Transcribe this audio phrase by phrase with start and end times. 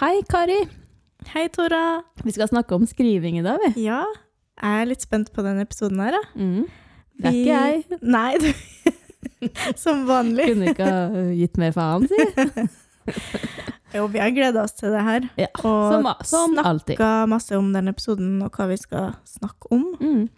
[0.00, 0.58] Hei, Kari.
[1.34, 2.00] Hei, Tora.
[2.24, 3.84] Vi skal snakke om skriving i dag, vi.
[3.84, 4.02] Ja,
[4.60, 6.22] jeg er litt spent på denne episoden her, ja.
[6.40, 6.64] Mm.
[7.20, 8.00] Det er Vi- ikke jeg.
[8.02, 8.52] Nei, du
[9.82, 10.46] Som vanlig.
[10.52, 12.20] Kunne ikke ha gitt mer faen, si.
[13.90, 15.24] Jo, vi har gleda oss til det her.
[15.40, 16.94] Ja, Og Som, som alltid.
[16.94, 19.82] snakka masse om den episoden og hva vi skal snakke om.
[19.98, 20.28] Mm.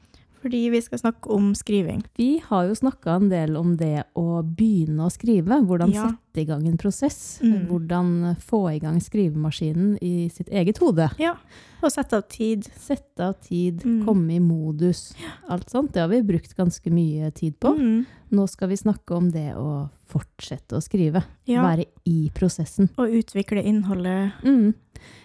[0.42, 2.02] Fordi vi skal snakke om skriving.
[2.18, 5.60] Vi har jo snakka en del om det å begynne å skrive.
[5.64, 6.08] Hvordan Ja.
[6.10, 7.38] sette i gang en prosess.
[7.42, 7.68] Mm.
[7.68, 11.10] Hvordan få i gang skrivemaskinen i sitt eget hode.
[11.18, 11.36] Ja.
[11.82, 12.64] Og sette av tid.
[12.76, 14.04] Sette av tid, Mm.
[14.04, 15.14] komme i modus.
[15.48, 15.92] Alt sånt.
[15.92, 17.76] Det har vi brukt ganske mye tid på.
[17.78, 18.06] Mm.
[18.32, 21.22] Nå skal vi snakke om det å fortsette å skrive.
[21.46, 21.62] Ja.
[21.62, 22.88] Være i prosessen.
[22.98, 24.32] Og utvikle innholdet.
[24.44, 24.74] Mm.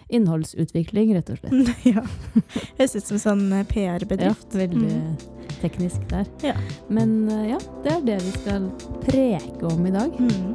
[0.08, 1.74] Innholdsutvikling, rett og slett.
[1.92, 2.04] ja.
[2.78, 4.54] Høres ut som sånn eh, PR-bedrift.
[4.54, 6.28] Ja, veldig teknisk der.
[6.42, 6.54] Ja.
[6.88, 8.70] Men eh, ja, det er det vi skal
[9.04, 10.16] preke om i dag.
[10.16, 10.54] Mm.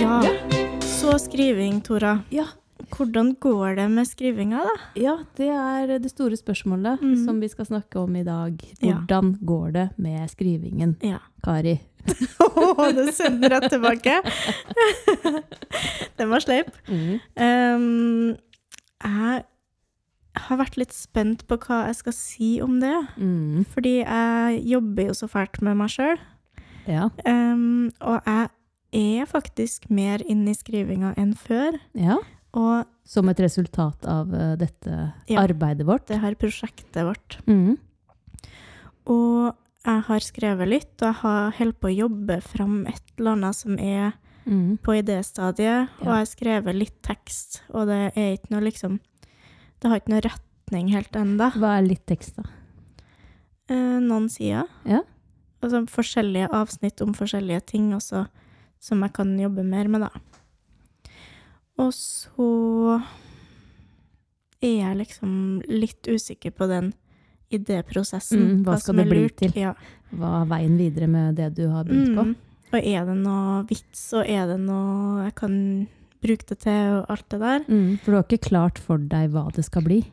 [0.00, 0.22] Ja.
[0.80, 2.20] Så skriving, Tora.
[2.30, 2.46] Ja.
[3.00, 4.72] Hvordan går det med skrivinga, da?
[5.00, 7.14] Ja, det er det store spørsmålet mm.
[7.24, 8.58] som vi skal snakke om i dag.
[8.82, 8.98] Ja.
[8.98, 11.22] Hvordan går det med skrivingen, Ja.
[11.40, 11.78] Kari?
[12.44, 14.18] Å, det sender rett tilbake!
[16.20, 16.68] Den var sleip.
[16.90, 18.36] Um,
[19.00, 19.44] jeg
[20.44, 22.98] har vært litt spent på hva jeg skal si om det.
[23.16, 23.64] Mm.
[23.72, 26.20] Fordi jeg jobber jo så fælt med meg sjøl.
[26.84, 27.08] Ja.
[27.24, 28.50] Um, og jeg
[29.22, 31.80] er faktisk mer inne i skrivinga enn før.
[31.96, 32.20] ja.
[32.54, 35.40] Og Som et resultat av eh, dette Ja.
[35.42, 36.06] arbeidet vårt.
[36.06, 37.38] det her prosjektet vårt.
[37.46, 37.76] Mm.
[39.06, 43.32] Og jeg har skrevet litt, og jeg har holdt på å jobbe fram et eller
[43.36, 44.12] annet som er
[44.46, 44.78] Mm.
[44.82, 45.88] på idéstadiet.
[46.00, 49.00] Og jeg har skrevet litt tekst, og det er ikke noe liksom
[49.80, 51.50] Det har ikke noe retning helt enda.
[51.52, 52.42] Hva er litt tekst, da?
[53.70, 54.66] Eh, noen sider.
[54.84, 55.00] Ja.
[55.62, 58.26] Altså forskjellige avsnitt om forskjellige ting også,
[58.78, 60.10] som jeg kan jobbe mer med, da.
[61.80, 62.48] Og så
[64.60, 65.32] er jeg liksom
[65.70, 66.92] litt usikker på den
[67.50, 68.40] idéprosessen.
[68.40, 69.38] Mm, hva skal det bli lurt.
[69.40, 69.56] til?
[69.58, 69.72] Ja.
[70.14, 72.28] Hva er veien videre med det du har begynt på?
[72.30, 72.36] Mm.
[72.70, 75.54] Og er det noe vits, og er det noe jeg kan
[76.22, 77.64] bruke det til, og alt det der?
[77.66, 77.98] Mm.
[78.02, 80.04] For du har ikke klart for deg hva det skal bli?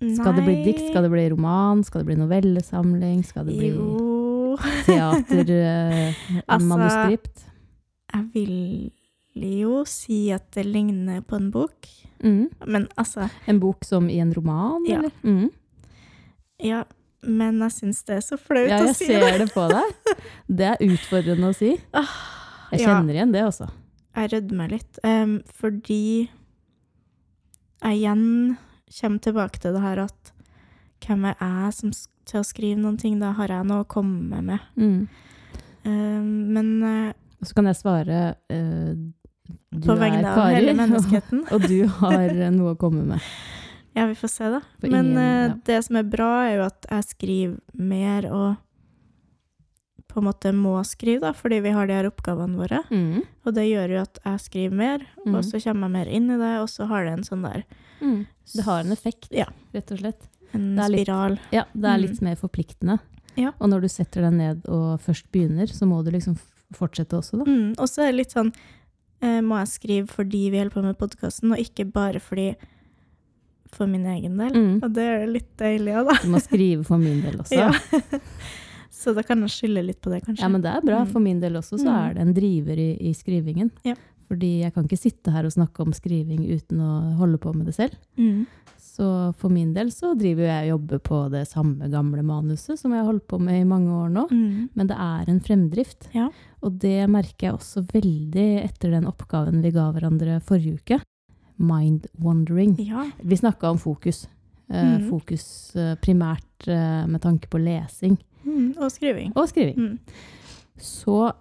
[0.00, 0.86] Skal det bli dikt?
[0.88, 1.82] Skal det bli roman?
[1.84, 3.20] Skal det bli novellesamling?
[3.26, 4.56] Skal det bli Jo
[6.48, 7.44] Altså, manuskript?
[8.10, 8.56] Jeg vil
[9.34, 11.86] jo si at det ligner på en bok.
[12.22, 12.48] mm.
[12.66, 14.98] Men altså En bok som i en roman, Ja.
[14.98, 15.10] eller?
[15.22, 15.50] Mm.
[16.62, 16.84] Ja,
[17.22, 19.38] men jeg syns det er så flaut Ja, å jeg ser det.
[19.46, 20.16] det på deg.
[20.48, 21.70] Det er utfordrende å si.
[21.76, 22.06] Jeg
[22.72, 22.86] Jeg ja.
[22.86, 23.70] kjenner igjen det også.
[24.16, 26.28] Jeg rødmer litt, um, fordi
[27.82, 28.56] jeg igjen
[29.00, 30.32] kommer tilbake til det her at
[31.06, 31.92] hvem er jeg som
[32.26, 33.18] til å skrive noen ting?
[33.20, 34.60] Da har jeg noe å komme med.
[34.76, 35.08] Mm.
[35.84, 37.12] Um, men uh,
[37.42, 38.18] så kan jeg svare
[38.52, 38.92] eh,
[39.70, 41.44] du på vegne av Kari, hele menneskeheten.
[41.52, 43.20] og du har noe å komme med.
[43.92, 44.60] Ja, vi får se, da.
[44.78, 45.54] For Men ingen- eh, ja.
[45.66, 48.56] det som er bra, er jo at jeg skriver mer og
[50.10, 52.80] på en måte må skrive, da, fordi vi har de her oppgavene våre.
[52.90, 53.24] Mm.
[53.46, 55.34] Og det gjør jo at jeg skriver mer, Mm.
[55.34, 57.64] og så kommer jeg mer inn i det, og så har det en sånn der
[58.00, 58.26] Mm.
[58.56, 59.46] Det har en effekt, Ja.
[59.74, 60.22] rett og slett.
[60.54, 61.38] en litt- spiral.
[61.52, 62.00] Ja, det er Mm.
[62.02, 62.98] litt mer forpliktende.
[63.36, 63.52] Ja.
[63.60, 66.36] Og når du setter deg ned og først begynner, så må du liksom
[66.72, 67.44] fortsette også, da.
[67.44, 67.74] Mm.
[67.78, 68.52] Og så er det litt sånn
[69.22, 72.54] eh, Må jeg skrive fordi vi holder på med podkasten, og ikke bare fordi
[73.70, 74.50] for min egen del.
[74.56, 74.78] Mm.
[74.82, 76.16] Og det er litt deilig òg, da.
[76.24, 77.54] Du må skrive for min del også.
[77.54, 77.70] Ja.
[78.90, 80.42] Så da kan jeg skylde litt på det, kanskje.
[80.42, 81.04] Ja, men det er bra.
[81.04, 81.12] Mm.
[81.12, 81.98] For min del også så Mm.
[82.10, 83.70] er det en driver i, i skrivingen.
[83.86, 83.94] Ja.
[84.30, 87.66] Fordi jeg kan ikke sitte her og snakke om skriving uten å holde på med
[87.70, 87.94] det selv.
[88.18, 88.44] Mm.
[88.90, 89.06] Så
[89.38, 93.00] for min del så driver jeg og jobber på det samme gamle manuset som jeg
[93.04, 94.24] har holdt på med i mange år nå.
[94.32, 94.68] Mm.
[94.74, 96.08] Men det er en fremdrift.
[96.16, 96.26] Ja.
[96.66, 100.98] Og det merker jeg også veldig etter den oppgaven vi ga hverandre forrige uke.
[101.60, 102.74] Mind wandering.
[102.82, 103.06] Ja.
[103.22, 104.26] Vi snakka om fokus.
[104.70, 105.08] Eh, Mhm.
[105.10, 108.74] Fokus eh, primært eh, med tanke på lesing Mm.
[108.80, 109.32] Og skriving.
[109.36, 109.76] og skriving.
[109.76, 109.98] Mm.
[110.80, 111.32] Så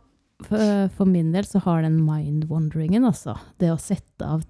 [0.49, 4.43] for min del så har den mind wanderingen, altså, det å sette av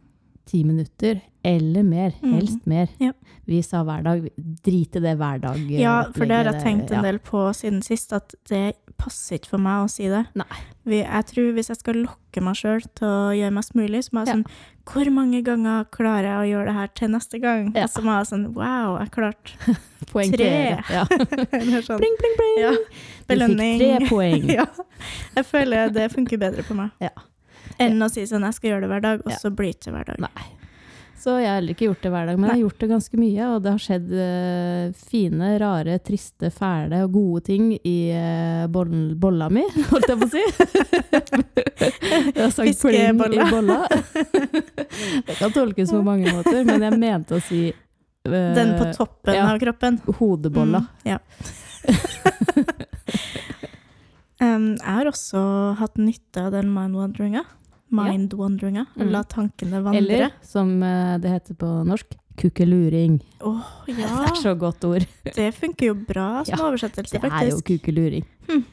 [0.50, 2.34] ti minutter eller mer, Mhm.
[2.36, 2.90] helst mer.
[3.00, 3.12] Ja.
[3.48, 4.25] Vi sa hver dag,
[4.66, 5.56] drit i det hver dag.
[5.57, 9.38] eh, Ja, for det har jeg tenkt en del på siden sist, at det passer
[9.40, 10.25] ikke for meg å si det.
[10.36, 10.46] Nei.
[10.90, 14.25] Jeg tror hvis jeg skal lokke meg sjøl til å gjøre mest mulig, så må
[14.25, 14.34] jeg Ja.
[14.34, 14.46] sånn
[14.90, 17.72] Hvor mange ganger klarer jeg å gjøre det her til neste gang?
[17.75, 17.84] Ja.
[17.84, 19.54] Og så må jeg sånn Wow, jeg klarte
[20.12, 20.84] Poengtere.
[20.90, 21.06] Ja.
[21.54, 22.00] Eller sånn.
[22.02, 22.57] Bling, bling, bling!
[22.57, 22.72] Ja.
[23.30, 24.48] Du fikk tre poeng.
[24.50, 24.66] ja.
[25.36, 26.90] Jeg føler det funker bedre på meg.
[27.00, 27.10] Ja.
[27.77, 29.94] Enn å si sånn Jeg skal gjøre det hver dag, og så blir det ikke
[29.95, 30.25] hver dag.
[30.25, 30.48] Nei.
[31.19, 33.18] Så jeg har heller ikke gjort det hver dag, men jeg har gjort det ganske
[33.19, 33.48] mye.
[33.51, 38.94] Og det har skjedd uh, fine, rare, triste, fæle og gode ting i uh, boll,
[39.19, 40.44] bolla mi, holdt jeg på å si.
[42.39, 43.50] pling i Fiskebolla.
[43.51, 43.80] bolla.
[45.27, 49.36] det kan tolkes på mange måter, men jeg mente å si uh, Den på toppen
[49.36, 49.50] ja.
[49.51, 50.00] av kroppen.
[50.21, 50.86] hodebolla.
[51.04, 51.19] Mm, ja.
[54.39, 55.44] um, jeg har også
[55.83, 56.71] hatt nytte av den
[57.89, 58.86] mind-wandringa.
[58.86, 58.86] Mind-wandringa.
[58.97, 59.12] Mm.
[59.12, 59.97] La tankene vandre.
[60.01, 63.19] Eller, som eh, det heter på norsk, kukkeluring.
[63.89, 64.12] Det ja.
[64.30, 65.06] er så godt ord.
[65.36, 68.25] Det funker jo bra som Ja, oversettelse, Det er jo kukkeluring.
[68.47, 68.63] Hm.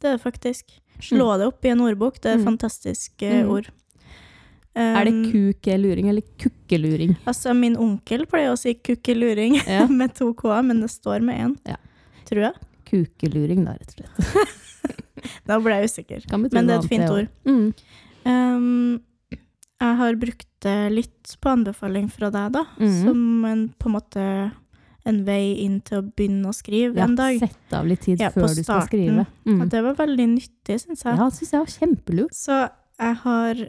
[0.00, 0.70] Det er det faktisk.
[1.00, 2.20] Slå det opp i en ordbok.
[2.20, 2.48] Det er et Mm.
[2.52, 3.48] fantastisk Mm.
[3.50, 3.70] ord.
[4.76, 7.16] Er det Um, kukeluring eller kukkeluring?
[7.26, 9.86] Altså, min onkel pleier å si kukkeluring Ja.
[10.00, 11.56] med to k, men det står med én.
[11.66, 11.76] Ja.
[12.26, 12.54] Tror jeg.
[12.86, 14.56] Kukeluring, da, rett og slett.
[15.46, 16.24] Da ble jeg usikker.
[16.30, 17.26] Men det er et fint ord.
[17.44, 17.50] det.
[17.50, 17.74] Mm.
[18.24, 19.00] Um,
[19.80, 22.64] jeg har brukt det litt på anbefaling fra deg, da.
[22.78, 22.96] mm.
[23.04, 24.24] Som en, på en måte
[25.08, 27.38] en vei inn til å begynne å skrive Ja, en dag.
[27.40, 29.24] Sette av litt tid Ja, før du skal skrive.
[29.48, 29.62] Mm.
[29.64, 31.16] Og det var veldig nyttig, syns jeg.
[31.16, 32.34] Ja, syns jeg var kjempelurt.
[32.36, 32.58] Så
[33.00, 33.62] jeg har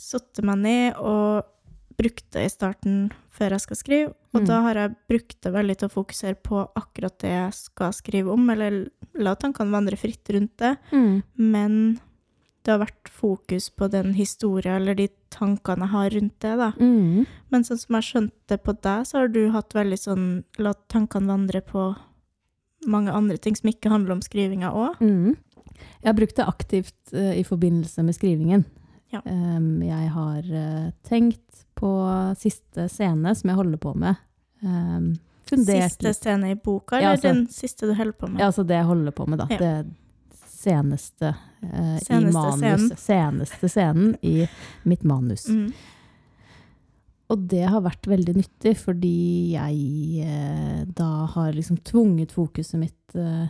[0.00, 1.44] satt meg ned og
[2.00, 3.02] brukt det i starten
[3.36, 4.14] før jeg skal skrive.
[4.32, 4.46] Og Mm.
[4.48, 8.32] da har jeg brukt det veldig til å fokusere på akkurat det jeg skal skrive
[8.32, 10.78] om, eller la tankene vandre fritt rundt det.
[10.90, 11.22] Mm.
[11.36, 12.00] Men
[12.62, 16.68] det har vært fokus på den historien eller de tankene jeg har rundt det, da.
[16.78, 17.24] Mm.
[17.50, 20.26] Men sånn som jeg skjønte på deg, så har du hatt veldig sånn
[20.62, 21.88] La tankene vandre på
[22.86, 25.02] mange andre ting som ikke handler om skrivinga òg.
[25.02, 25.34] Mm.
[26.02, 28.64] Jeg har brukt det aktivt uh, i forbindelse med skrivingen.
[29.12, 29.20] Ja.
[29.26, 31.90] Um, jeg har uh, tenkt på
[32.38, 34.22] siste scene som jeg holder på med.
[34.62, 35.14] Um,
[35.52, 36.16] Siste litt.
[36.16, 38.40] scene i boka, Ja, eller altså- den siste du holder på med?
[38.40, 39.46] Ja, altså det jeg holder på med, da.
[39.50, 39.58] Ja.
[39.58, 39.94] Det
[40.62, 41.32] seneste
[41.62, 42.60] eh, i manus.
[42.60, 42.92] scenen.
[42.98, 44.46] Seneste scenen i
[44.88, 45.48] mitt manus.
[45.50, 45.72] Mm.
[47.32, 49.12] Og det har vært veldig nyttig, fordi
[49.54, 53.48] jeg eh, da har liksom tvunget fokuset mitt eh,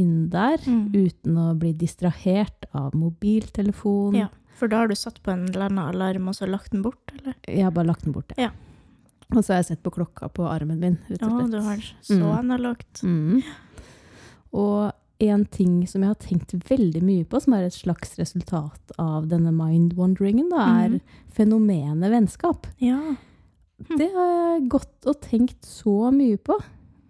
[0.00, 0.88] inn der, Mm.
[0.94, 4.16] uten å bli distrahert av mobiltelefon.
[4.16, 4.28] Ja.
[4.58, 7.12] For da har du satt på en eller annen alarm og så lagt den bort,
[7.18, 7.34] eller?
[7.46, 8.32] Jeg har bare lagt den bort.
[8.36, 8.48] ja.
[8.48, 8.50] Ja.
[9.32, 11.16] Og så har jeg sett på klokka på armen min, Ja,
[11.48, 12.32] du har så Mm.
[12.38, 13.00] analogt.
[13.02, 13.42] Mm.
[14.52, 14.92] Og
[15.30, 19.28] en ting som jeg har tenkt veldig mye på, som er et slags resultat av
[19.30, 21.18] denne mind-wanderingen, da, er mm.
[21.36, 22.66] fenomenet vennskap.
[22.82, 23.00] Ja.
[23.82, 23.98] Hm.
[23.98, 26.58] Det har jeg gått og tenkt så mye på.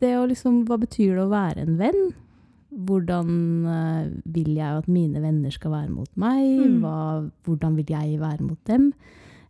[0.02, 2.02] Det å liksom, hva betyr det å være en venn?
[2.72, 3.32] Hvordan
[3.68, 6.40] eh, vil jeg at mine venner skal være mot meg?
[6.40, 6.78] Mm.
[6.82, 6.96] Hva,
[7.46, 8.90] hvordan vil jeg være mot dem?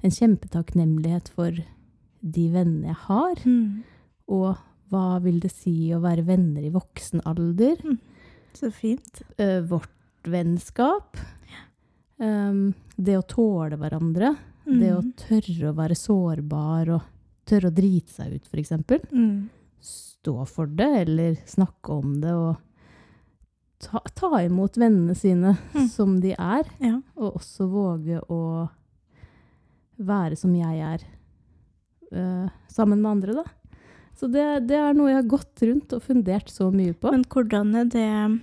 [0.03, 1.55] En kjempetakknemlighet for
[2.23, 3.43] de vennene jeg har.
[3.47, 3.83] Mm.
[4.33, 4.59] Og
[4.93, 7.79] hva vil det si å være venner i voksen alder?
[8.55, 9.23] Så fint.
[9.41, 11.17] Uh, vårt vennskap.
[12.23, 14.35] Um, det å tåle hverandre.
[14.67, 14.77] Mm.
[14.79, 17.09] Det å tørre å være sårbar og
[17.51, 18.71] tørre å drite seg ut, f.eks.
[19.11, 19.49] mm.
[19.83, 22.61] Stå for det, eller snakke om det og
[23.83, 25.89] ta, ta imot vennene sine Mm.
[25.91, 26.69] som de er.
[26.79, 27.01] Ja.
[27.19, 28.69] Og også våge å
[29.99, 31.03] være som jeg er
[32.15, 33.45] uh, sammen med andre, da.
[34.19, 37.11] Så det, det er noe jeg har gått rundt og fundert så mye på.
[37.11, 38.41] Men hvordan er det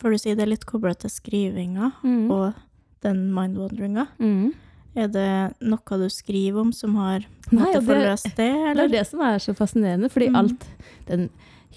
[0.00, 2.30] For du sier det er litt kobla til skrivinga Mm.
[2.30, 2.54] og
[3.02, 4.06] den mind-wandringa.
[4.18, 4.52] Mm.
[4.96, 7.20] Er det noe du skriver om som har
[7.52, 10.36] Nei, det- forløst det, Det er det som er så fascinerende, fordi Mm.
[10.36, 10.68] alt
[11.06, 11.28] Den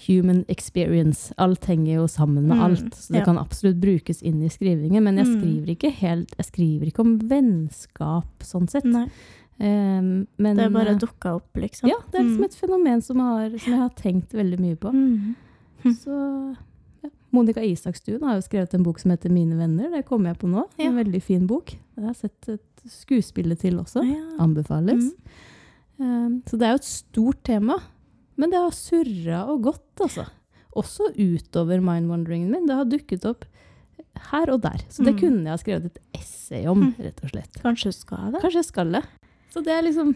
[0.08, 2.90] human experience, alt henger jo sammen med Mm, alt.
[2.94, 3.24] Så det ja.
[3.24, 5.40] kan absolutt brukes inn i skrivingen, men jeg Mm.
[5.40, 8.84] skriver ikke helt Jeg skriver ikke om vennskap, sånn sett.
[8.84, 9.08] Nei,
[9.60, 11.88] Um, men det bare eh, dukka opp, liksom.
[11.88, 12.44] Ja, det er liksom Mm.
[12.44, 14.90] et fenomen som, har, som jeg har tenkt veldig mye på.
[14.92, 15.36] Mm.
[15.94, 16.56] Så
[17.04, 17.10] ja.
[17.30, 19.90] Monica Isakstuen har jo skrevet en bok som heter 'Mine venner'.
[19.92, 20.64] Det kommer jeg på nå.
[20.78, 20.86] Ja.
[20.88, 21.76] En veldig fin bok.
[21.96, 24.02] Jeg har sett et skuespillet til også.
[24.04, 24.36] Ja.
[24.44, 25.12] Anbefales.
[25.98, 26.26] Mm.
[26.26, 27.78] Um, så det er jo et stort tema.
[28.36, 30.26] Men det har surra og gått, altså.
[30.74, 32.66] Også utover mind-wanderingen min.
[32.66, 33.44] Det har dukket opp
[34.32, 34.80] her og der.
[34.88, 35.20] Så det Mm.
[35.20, 36.94] kunne jeg ha skrevet et essay om, Mm.
[36.98, 37.52] rett og slett.
[37.62, 38.40] Kanskje du skal det?
[38.42, 39.04] Kanskje jeg skal det.
[39.54, 40.14] Så det er liksom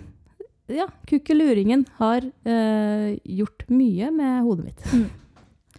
[0.68, 4.83] Ja, kukkeluringen har eh, gjort mye med hodet mitt.
[4.92, 5.07] Mm.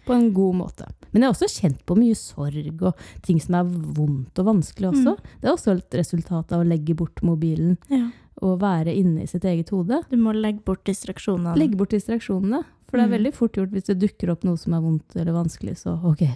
[0.06, 0.88] På en god måte.
[1.12, 4.88] Men jeg har også kjent på mye sorg og ting som er vondt og vanskelig
[4.90, 5.12] også.
[5.14, 5.28] Mm.
[5.42, 8.08] Det er også et resultat av å legge bort mobilen Ja.
[8.42, 10.00] og være inne i sitt eget hode.
[10.10, 11.54] Du må legge bort distraksjonene.
[11.60, 12.64] Legge bort distraksjonene.
[12.90, 13.16] For det er Mm.
[13.18, 16.26] veldig fort gjort hvis det dukker opp noe som er vondt eller vanskelig, så ok,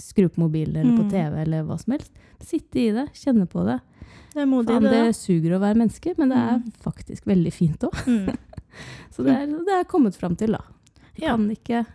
[0.00, 1.10] skru på mobilen eller på Mm.
[1.10, 2.12] TV eller hva som helst.
[2.40, 3.80] Sitte i det, kjenne på det.
[4.34, 5.14] Det er modig, Fan, det.
[5.16, 6.72] suger å være menneske, men det er Mm.
[6.82, 7.92] faktisk veldig fint òg.
[8.06, 8.36] Mm.
[9.12, 10.62] Så det er det er kommet fram til, da.
[11.14, 11.36] Du Ja.
[11.36, 11.86] kan ikke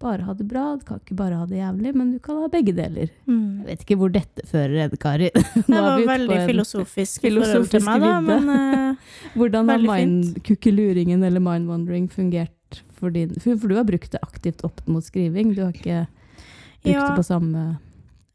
[0.00, 2.46] bare ha det bra, du kan ikke bare ha det jævlig, men du kan ha
[2.48, 3.10] begge deler.
[3.26, 5.28] Jeg vet ikke hvor dette fører, Ed Kari.
[5.34, 8.96] Det var veldig filosofisk i forhold filosofisk til meg, da, men uh,
[9.36, 14.62] Hvordan har mind, kukkeluringen eller mind-wandering fungert for din for du har brukt det aktivt
[14.64, 16.06] opp mot skriving, du har ikke
[16.82, 17.14] brukt Ja.
[17.16, 17.78] på samme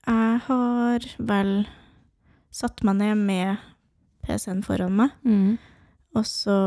[0.05, 1.51] jeg har vel
[2.53, 3.57] satt meg ned med
[4.25, 5.57] PC-en foran meg, mm.
[6.15, 6.57] og så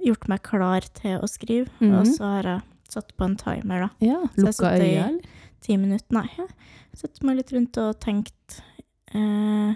[0.00, 1.68] gjort meg klar til å skrive.
[1.80, 1.92] Mm.
[1.98, 3.90] Og så har jeg satt på en timer, da.
[4.00, 5.20] Ja, lukka øya, eller?
[5.60, 6.28] Ti minutter, nei.
[6.38, 8.58] Jeg satt meg litt rundt og tenkt.
[9.12, 9.74] Eh,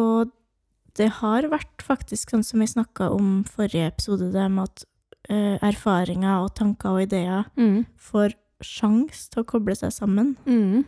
[0.00, 0.30] og
[0.98, 4.84] det har vært faktisk sånn som vi snakka om forrige episode, det med at
[5.30, 7.86] eh, erfaringer og tanker og ideer Mm.
[7.96, 10.36] får sjans til å koble seg sammen.
[10.46, 10.84] Mm.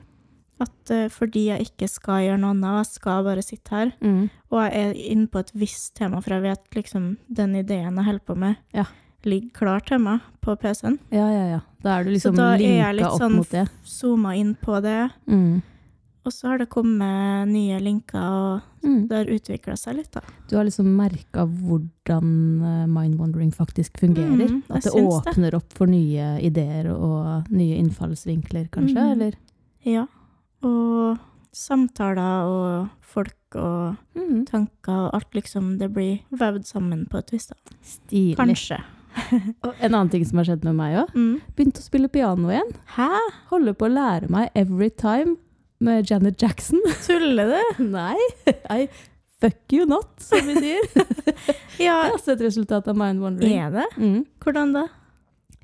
[0.63, 4.29] At uh, fordi jeg ikke skal gjøre noe annet, jeg skal bare sitte her, Mm.
[4.53, 8.05] og jeg er inne på et visst tema, for jeg vet liksom den ideen jeg
[8.05, 8.85] holder på med, Ja.
[9.25, 10.99] ligger klar til meg på PC-en.
[11.11, 11.61] Ja, ja, ja.
[11.83, 13.69] Da er du liksom da er jeg litt opp sånn.
[13.85, 15.63] Zooma inn på det, Mm.
[16.25, 19.07] Og så har det kommet nye linker, og Mm.
[19.09, 20.21] det har utvikla seg litt, da.
[20.49, 24.49] Du har liksom merka hvordan eh, mindwandering faktisk fungerer.
[24.49, 25.55] Mm, At det åpner det.
[25.55, 28.99] opp for nye ideer og nye innfallsvinkler, kanskje?
[28.99, 29.13] Mm.
[29.13, 29.35] Eller?
[29.85, 30.07] Ja.
[30.63, 31.19] Og
[31.53, 34.45] samtaler og folk og Mm.
[34.47, 37.55] tanker og alt liksom, det blir vevd sammen på et vis, da.
[37.83, 38.37] Stilig.
[38.37, 38.83] Kanskje.
[39.63, 41.11] Og En annen ting som har skjedd med meg òg.
[41.15, 41.41] Mm.
[41.55, 42.73] Begynte å spille piano igjen.
[42.97, 43.11] Hæ?
[43.51, 45.37] Holder på å lære meg Every Time
[45.83, 46.81] med Janet Jackson.
[47.07, 47.83] Tuller du?
[47.97, 48.17] Nei,
[48.71, 48.87] I
[49.43, 50.89] fuck you not, som vi sier.
[51.73, 53.57] Det Ja, er også et resultat av Mind Wondering.
[53.59, 53.87] er det?
[53.99, 54.21] Mm.
[54.45, 54.85] Hvordan da?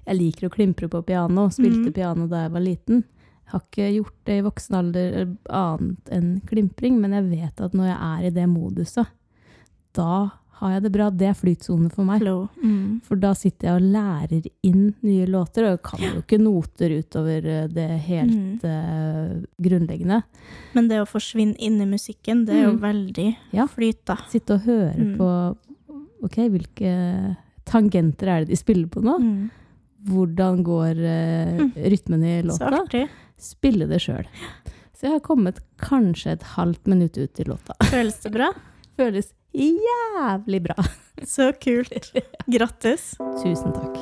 [0.09, 1.45] Jeg liker å klimpre på piano.
[1.53, 1.95] Spilte mm.
[1.95, 3.05] piano da jeg var liten.
[3.45, 7.63] Jeg har ikke gjort det i voksen alder eh, annet enn klimpring, men jeg vet
[7.65, 9.13] at når jeg er i det moduset,
[9.97, 10.11] da
[10.59, 11.09] har jeg det bra.
[11.11, 12.23] Det er flytsone for meg.
[12.63, 13.01] Mm.
[13.07, 16.95] For da sitter jeg og lærer inn nye låter, og jeg kan jo ikke noter
[16.99, 18.59] utover eh, det helt Mm.
[18.65, 20.23] uh, grunnleggende.
[20.75, 22.81] Men det å forsvinne inn i musikken, det er jo Mm.
[22.81, 23.67] veldig Ja.
[23.67, 24.17] flyt, da.
[24.29, 25.17] Sitte og høre Mm.
[25.17, 25.57] på
[26.21, 29.19] Ok, hvilke tangenter er det de spiller på nå?
[29.21, 29.51] Mm.
[30.09, 31.73] Hvordan går Mm.
[31.77, 33.07] rytmen i låta?
[33.39, 34.27] Spille det sjøl.
[34.95, 37.75] Så jeg har kommet kanskje et halvt minutt ut i låta.
[37.85, 38.51] Føles det bra?
[38.99, 40.77] Føles jævlig bra.
[41.27, 42.13] Så kult.
[42.47, 43.15] Grattis.
[43.43, 43.99] Tusen takk.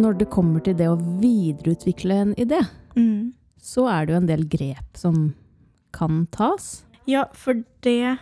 [0.00, 2.60] Når det kommer til det å videreutvikle en idé,
[2.96, 3.32] Mm.
[3.60, 5.34] så er det jo en del grep som
[5.92, 6.84] kan tas.
[7.06, 8.18] Ja, for det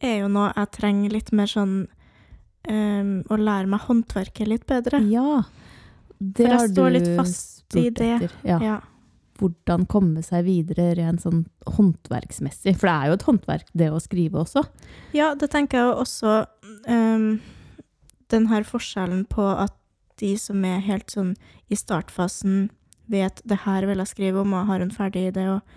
[0.00, 1.88] er jo noe jeg trenger litt mer sånn
[2.68, 5.00] um, Å lære meg håndverket litt bedre.
[5.10, 5.42] Ja,
[6.20, 8.30] det For jeg står litt fast i det.
[8.44, 8.58] Ja.
[8.62, 8.80] Ja.
[9.42, 12.76] Hvordan komme seg videre rent sånn håndverksmessig.
[12.78, 14.64] For det er jo et håndverk, det å skrive også.
[15.16, 16.34] ja, det tenker jeg også
[16.86, 17.40] um,
[18.30, 19.74] Den her forskjellen på at
[20.22, 21.34] de som er helt sånn
[21.72, 22.70] i startfasen,
[23.10, 25.74] vet det her vil jeg skrive om, og har en ferdig idé, og,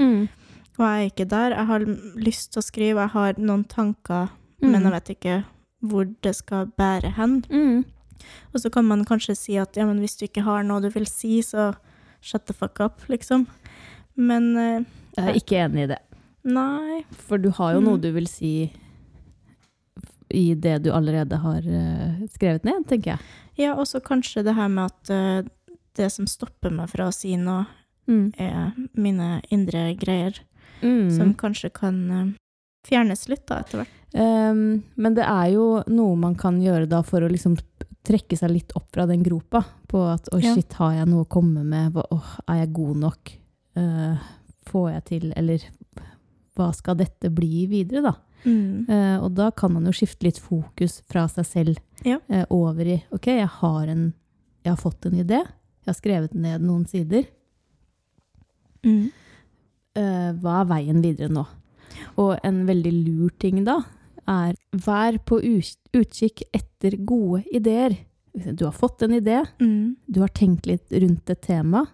[0.77, 1.55] og jeg er ikke der.
[1.55, 1.85] Jeg har
[2.21, 4.29] lyst til å skrive, jeg har noen tanker,
[4.61, 5.35] men jeg vet ikke
[5.89, 7.39] hvor det skal bære hen.
[7.49, 7.83] Mm.
[8.53, 10.89] Og så kan man kanskje si at ja, men hvis du ikke har noe du
[10.93, 11.73] vil si, så
[12.25, 13.45] shut the fuck up, liksom.
[14.17, 14.81] Men uh,
[15.17, 15.99] Jeg er ikke enig i det.
[16.45, 17.03] nei.
[17.27, 17.85] For du har jo Mm.
[17.91, 18.71] noe du vil si
[20.29, 23.19] i det du allerede har uh, skrevet ned, tenker jeg.
[23.61, 27.13] Ja, og så kanskje det her med at uh, det som stopper meg fra å
[27.15, 27.65] si noe,
[28.05, 28.33] Mm.
[28.37, 30.35] er mine indre greier,
[30.83, 31.07] Mm.
[31.09, 32.35] som kanskje kan
[32.85, 33.95] fjernes litt da, etter hvert.
[34.13, 37.57] Um, men det er jo noe man kan gjøre da for å liksom
[38.05, 39.63] trekke seg litt opp fra den gropa.
[39.89, 41.97] På at å shit, har jeg noe å komme med?
[41.97, 43.33] Åh, er jeg god nok?
[43.75, 44.21] Uh,
[44.69, 45.25] får jeg til?
[45.35, 45.65] Eller
[46.55, 48.13] hva skal dette bli videre, da?
[48.45, 48.85] Mm.
[48.89, 52.19] Uh, og da kan man jo skifte litt fokus fra seg selv Ja.
[52.29, 54.07] uh, over i OK, jeg har, en,
[54.63, 55.41] jeg har fått en idé.
[55.85, 57.25] Jeg har skrevet ned noen sider.
[58.85, 59.09] Mm.
[59.97, 61.45] Uh, hva er veien videre nå?
[62.21, 63.79] Og en veldig lur ting da,
[64.27, 65.39] er vær på
[65.93, 67.95] utkikk etter gode ideer.
[68.33, 69.95] Du har fått en idé, Mm.
[70.11, 71.85] du har tenkt litt rundt et tema.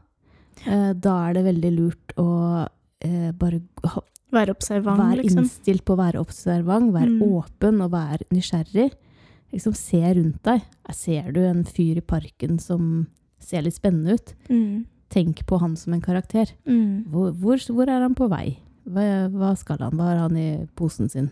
[0.66, 2.68] Eh, da er det veldig lurt å
[3.02, 3.62] eh, bare
[4.32, 5.44] Være observant, Vær liksom.
[5.44, 7.22] innstilt på å være observant, være Mm.
[7.22, 8.92] åpen og være nysgjerrig.
[9.52, 10.62] Liksom se rundt deg.
[10.94, 13.08] Ser du en fyr i parken som
[13.40, 14.34] ser litt spennende ut?
[14.50, 14.86] Mm.
[15.10, 16.48] Tenk på han som en karakter.
[16.66, 17.08] Mm.
[17.12, 18.58] Hvor, hvor, hvor er han på vei?
[18.88, 19.92] Hva, hva skal han?
[20.00, 21.30] Hva har han i posen sin?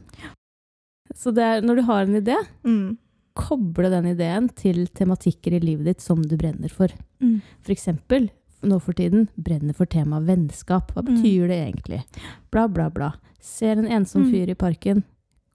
[1.16, 2.98] Så det er, når du har en idé, Mm.
[3.36, 6.88] koble den ideen til tematikker i livet ditt som du brenner for.
[7.22, 7.42] Mm.
[7.62, 8.30] For eksempel,
[8.64, 10.92] nå for tiden, brenner for temaet vennskap.
[10.94, 11.16] Hva Mm.
[11.16, 12.04] betyr det egentlig?
[12.52, 13.14] Bla, bla, bla.
[13.40, 14.32] Ser en ensom Mm.
[14.32, 15.04] fyr i parken.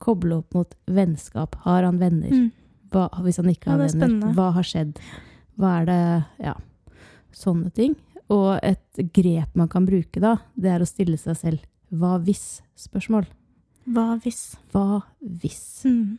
[0.01, 1.55] koble opp mot vennskap.
[1.65, 2.29] Har han venner?
[2.31, 2.53] Mm.
[2.91, 4.35] Hva, hvis han ikke har er venner, spennende.
[4.35, 4.97] hva har skjedd?
[5.59, 6.55] Hva er det Ja,
[7.33, 7.97] sånne ting.
[8.29, 11.61] Og et grep man kan bruke da, det er å stille seg selv
[11.93, 13.27] hva hvis-spørsmål.
[13.87, 14.57] Hva hvis?
[14.73, 15.85] Hva hvis?
[15.85, 16.19] Mm.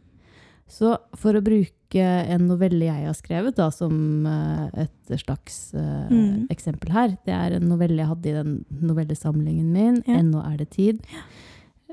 [0.68, 6.08] Så for å bruke en novelle jeg har skrevet, da, som eh, et slags uh,
[6.12, 6.48] Mm.
[6.50, 10.18] eksempel her Det er en novelle jeg hadde i den novellesamlingen min, Ja.
[10.20, 11.00] 'Ennå er det tid'.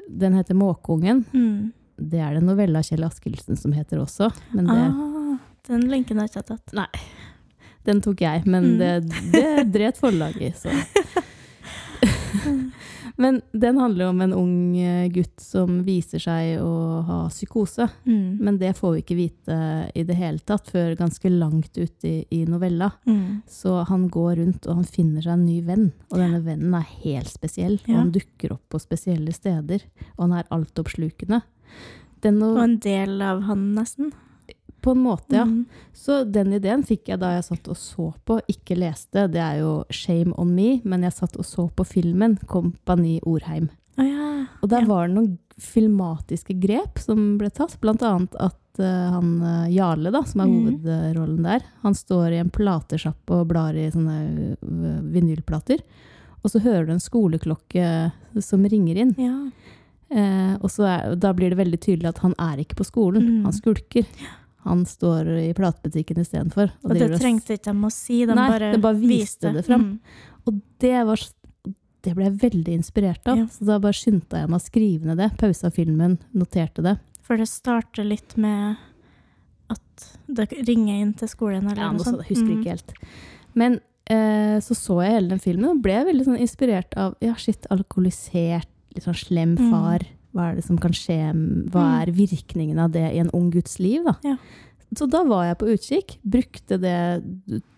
[0.09, 1.25] Den heter 'Måkeungen'.
[1.33, 1.73] Mm.
[1.99, 4.33] Det er det en novelle av Kjell Askildsen som heter også.
[4.53, 5.39] Men det, Ah,
[5.69, 6.73] den linken har jeg ikke tatt.
[6.75, 6.87] Nei.
[7.85, 8.79] den tok jeg, men Mm.
[8.79, 10.71] det, det dret forlaget i, så
[13.23, 16.75] Men den handler om en ung eh, gutt som viser seg å
[17.09, 17.89] ha psykose.
[18.07, 18.39] Mm.
[18.41, 19.59] Men det får vi ikke vite
[19.95, 22.93] i det hele tatt før ganske langt ute i, i novella.
[23.07, 23.43] Mm.
[23.49, 26.89] Så han går rundt og han finner seg en ny venn, og denne vennen er
[27.05, 27.79] helt spesiell.
[27.87, 29.85] Og han dukker opp på spesielle steder,
[30.17, 31.43] og han er altoppslukende.
[32.23, 34.13] Den Og en del av han, nesten.
[34.83, 35.45] På en måte, ja.
[35.49, 35.67] Mm.
[35.95, 39.29] Så den ideen fikk jeg da jeg satt og så på, ikke leste.
[39.33, 43.71] Det er jo shame on me, men jeg satt og så på filmen 'Kompani Orheim'.
[43.99, 44.47] Å ja.
[44.63, 44.87] Og der Ja.
[44.89, 50.11] var det noen filmatiske grep som ble tatt, blant annet at eh, han eh, Jarle,
[50.11, 50.83] da, som er Mhm.
[50.83, 55.81] hovedrollen der, han står i en platesjappe og blar i sånne eh, vinylplater,
[56.43, 59.15] og så hører du en skoleklokke som ringer inn.
[59.19, 59.39] ja.
[60.13, 63.23] Eh, og så er, da blir det veldig tydelig at han er ikke på skolen,
[63.41, 63.45] mm.
[63.45, 64.05] han skulker.
[64.65, 66.71] Han står i platebutikken istedenfor.
[66.85, 69.53] Og det og s- trengte ikke de å si, de Nei, bare, de bare viste
[69.53, 69.83] det fram.
[69.83, 69.99] Mm.
[70.47, 71.19] Og det, var,
[72.03, 73.39] det ble jeg veldig inspirert av.
[73.39, 73.47] Ja.
[73.51, 75.31] Så da bare skyndte jeg meg å skrive ned det.
[75.39, 76.97] Pausa filmen, noterte det.
[77.23, 78.77] For det starter litt med
[79.71, 82.21] at det ringer inn til skolen, eller Ja, noe sånt.
[82.23, 82.61] så- husker Mm.
[82.63, 82.93] ikke helt.
[83.55, 87.35] Men eh, så så jeg hele den filmen og ble veldig sånn inspirert av ja,
[87.35, 89.71] shit, alkoholisert, litt sånn slem Mm.
[90.33, 91.19] Hva er det som kan skje?
[91.71, 92.03] Hva Mm.
[92.03, 94.03] er virkningen av det i en ung guds liv?
[94.05, 94.15] da?
[94.25, 94.37] Ja.
[94.95, 97.23] Så da var jeg på utkikk, brukte det,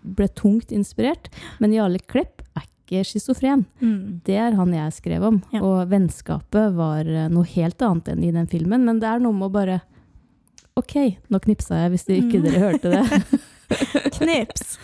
[0.03, 1.29] ble tungt inspirert.
[1.61, 3.67] Men Jarle Klepp er ikke schizofren.
[3.81, 4.21] Mm.
[4.25, 5.43] Det er han jeg skrev om.
[5.53, 5.61] Ja.
[5.63, 8.85] Og vennskapet var eh, noe helt annet enn i den filmen.
[8.85, 9.81] Men det er noe med å bare
[10.77, 12.43] OK, nå knipsa jeg, hvis ikke Mm.
[12.43, 13.41] dere hørte det.
[14.19, 14.79] Knips!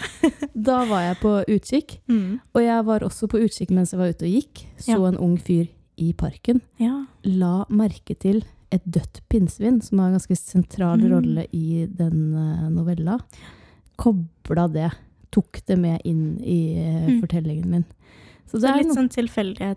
[0.55, 1.99] Da var jeg på utkikk.
[2.09, 2.40] Mm.
[2.55, 4.66] Og jeg var også på utkikk mens jeg var ute og gikk.
[4.79, 5.05] Så Ja.
[5.09, 5.66] en ung fyr
[6.01, 6.61] i parken.
[6.81, 7.05] Ja.
[7.25, 11.11] La merke til et dødt pinnsvin, som har en ganske sentral Mm.
[11.13, 13.19] rolle i den eh, novella.
[13.99, 14.91] Kobla det.
[15.31, 17.21] Tok det med inn i eh, Mm.
[17.21, 17.85] fortellingen min.
[18.47, 19.11] Så Så det er litt sånn sånn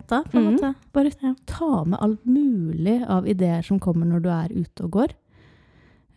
[0.08, 0.22] da?
[0.24, 0.54] på en Mm.
[0.56, 0.74] måte.
[0.92, 1.34] Bare Ja.
[1.46, 5.10] ta med alt mulig av ideer som kommer når du er ute og går.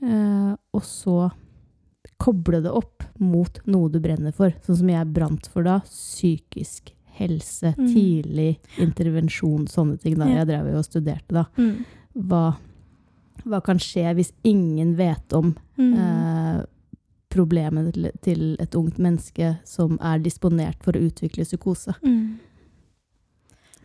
[0.02, 1.32] Uh, og så
[2.20, 4.52] koble det opp mot noe du brenner for.
[4.66, 5.80] Sånn som jeg brant for da.
[5.82, 7.88] Psykisk helse, Mm.
[7.94, 10.16] tidlig intervensjon, sånne ting.
[10.18, 10.26] da.
[10.26, 11.46] Jeg drev jo og studerte da.
[11.58, 11.86] Mm.
[12.28, 12.58] Hva,
[13.46, 15.94] hva kan skje hvis ingen vet om Mm.
[15.98, 16.66] eh,
[17.30, 21.94] problemet til, et ungt menneske som er disponert for å utvikle psykose?
[22.04, 22.40] Mm.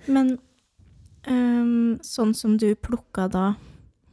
[0.09, 0.39] Men
[1.29, 3.55] um, sånn som du plukka da,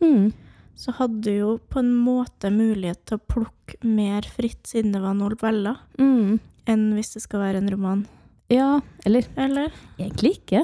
[0.01, 0.31] Mm.
[0.77, 5.01] så hadde du jo på en måte mulighet til å plukke mer fritt, siden det
[5.01, 6.39] var noveller, Mm.
[6.67, 8.07] enn hvis det skal være en roman.
[8.49, 9.71] Ja, eller Eller?
[9.97, 10.63] Egentlig ikke.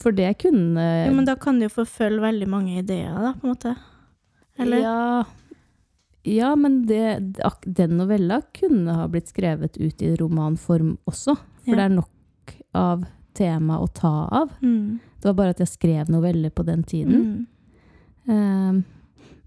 [0.00, 3.46] For det kunne Jo, men da kan du jo forfølge veldig mange ideer, da, på
[3.46, 3.74] en måte.
[4.60, 4.82] Eller?
[4.84, 5.24] Ja,
[6.28, 7.04] ja men det,
[7.64, 11.36] den novella kunne ha blitt skrevet ut i romanform også.
[11.64, 11.76] For Ja.
[11.76, 13.04] det er nok av
[13.34, 14.52] tema å ta av.
[14.60, 15.00] Mm.
[15.20, 17.20] Det var bare at jeg skrev noveller på den tiden.
[17.24, 17.46] Mm.
[18.28, 18.84] Ehm,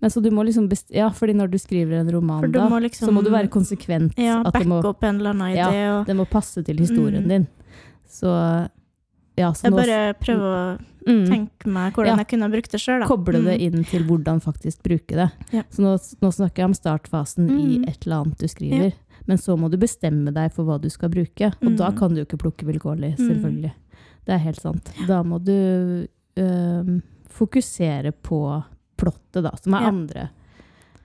[0.04, 2.82] men så du må liksom best Ja, fordi når du skriver en roman, da, må
[2.84, 4.18] liksom så må du være konsekvent.
[4.20, 5.84] Ja, det backe må, opp en eller annen Ja, idé.
[5.96, 7.30] Og det må passe til historien Mm.
[7.30, 7.48] din.
[8.06, 8.28] Så
[9.38, 11.24] ja, så jeg nå bare prøver å mm.
[11.32, 12.16] tenke meg hvordan Ja.
[12.22, 13.64] jeg kunne brukt det sjøl, koble det Mm.
[13.80, 15.32] inn til hvordan faktisk bruke det.
[15.52, 15.64] Ja.
[15.72, 17.60] Så nå, nå snakker jeg om startfasen Mm.
[17.60, 18.94] i et eller annet du skriver.
[19.26, 21.78] Men så må du bestemme deg for hva du skal bruke, og Mm.
[21.78, 23.28] da kan du ikke plukke vilkårlig, Mm.
[23.30, 23.72] selvfølgelig.
[24.26, 24.92] Det er helt sant.
[25.08, 28.64] Da må du øh, fokusere på
[29.04, 29.92] plottet, da, som er Ja.
[29.94, 30.26] andre.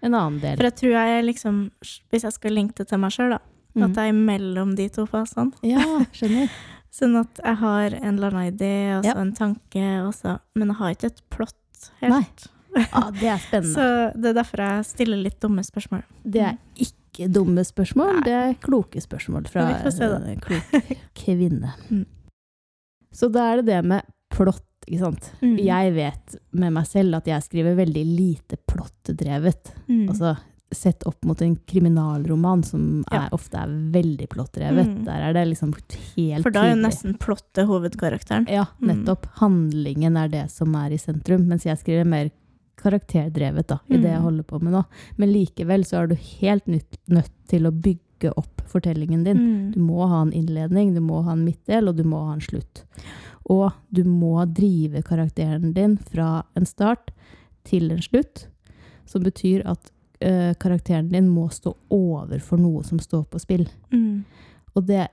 [0.02, 0.56] En annen del.
[0.56, 1.70] For jeg tror jeg liksom,
[2.12, 3.38] hvis jeg skal linke det til meg sjøl, da,
[3.76, 3.82] Mm.
[3.84, 5.52] at jeg er mellom de to fasene.
[5.62, 5.78] Ja,
[6.16, 6.48] skjønner.
[6.90, 9.20] Sånn at jeg har en eller annen idé, og så Ja.
[9.20, 12.46] en tanke, også, men jeg har ikke et plott helt.
[12.92, 13.74] Ah, det er spennende.
[13.74, 16.02] Så det er derfor jeg stiller litt dumme spørsmål.
[16.24, 18.22] Det er ikke dumme spørsmål, Nei.
[18.24, 20.62] det er kloke spørsmål fra en klok
[21.14, 21.72] kvinne.
[21.90, 22.06] Mm.
[23.12, 24.02] Så da er det det med
[24.38, 25.26] plott, ikke sant.
[25.42, 25.56] Mm.
[25.66, 29.74] Jeg vet med meg selv at jeg skriver veldig lite plottdrevet.
[29.88, 30.06] Mm.
[30.12, 30.36] Altså
[30.70, 33.22] sett opp mot en kriminalroman som Ja.
[33.24, 34.86] er, ofte er veldig plottdrevet.
[34.98, 35.04] Mm.
[35.06, 38.46] Der er det liksom helt For da er jo nesten plottet hovedkarakteren.
[38.52, 38.90] Ja, Mm.
[39.04, 39.26] nettopp.
[39.40, 42.30] Handlingen er det som er i sentrum, mens jeg skriver mer
[42.78, 44.22] karakterdrevet da, i det jeg Mm.
[44.28, 44.84] holder på med nå.
[45.16, 49.38] Men likevel så er du helt nødt, nødt til å bygge opp fortellingen din.
[49.38, 49.72] Mm.
[49.72, 52.40] Du må ha en innledning, du må ha en midtdel, og du må ha en
[52.40, 52.84] slutt.
[53.48, 57.12] Og du må drive karakteren din fra en start
[57.68, 58.46] til en slutt,
[59.08, 63.64] som betyr at eh, karakteren din må stå overfor noe som står på spill.
[63.92, 64.24] Mm.
[64.76, 65.06] Og det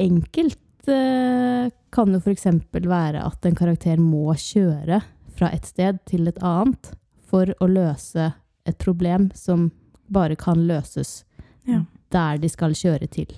[0.00, 2.46] enkelt eh, kan jo f.eks.
[2.72, 5.00] være at en karakter må kjøre
[5.38, 6.92] fra et sted til et annet
[7.30, 8.32] for å løse
[8.66, 9.70] et problem som
[10.10, 11.24] bare kan løses
[11.68, 11.84] Ja.
[12.10, 13.28] der de skal kjøre til.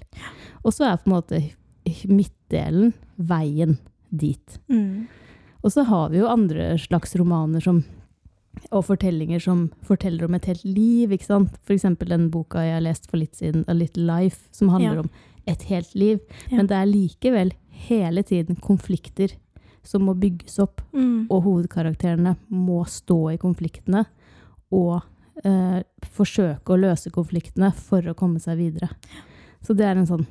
[0.65, 1.41] Og så er på en måte
[2.09, 3.77] midtdelen veien
[4.13, 4.59] dit.
[4.69, 5.07] Mm.
[5.65, 7.83] Og så har vi jo andre slags romaner som,
[8.71, 11.13] og fortellinger som forteller om et helt liv.
[11.15, 11.55] ikke sant?
[11.73, 15.01] Eksempel den boka jeg har lest for litt siden, A Little Life, som handler Ja.
[15.01, 15.11] om
[15.47, 16.21] et helt liv.
[16.51, 16.57] Ja.
[16.59, 17.53] Men det er likevel
[17.89, 19.33] hele tiden konflikter
[19.83, 21.27] som må bygges opp, Mm.
[21.31, 24.05] og hovedkarakterene må stå i konfliktene
[24.71, 25.03] og
[25.45, 28.91] eh, forsøke å løse konfliktene for å komme seg videre.
[29.63, 30.27] Så det er en sånn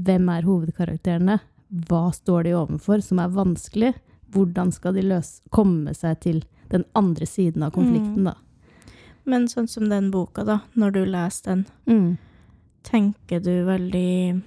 [0.00, 1.40] Hvem er hovedkarakterene?
[1.70, 3.94] Hva står de overfor som er vanskelig?
[4.34, 8.34] Hvordan skal de løse, komme seg til den andre siden av konflikten, da?
[9.26, 12.18] Men sånn som den boka, da, når du leser den, Mm.
[12.82, 14.42] tenker du veldig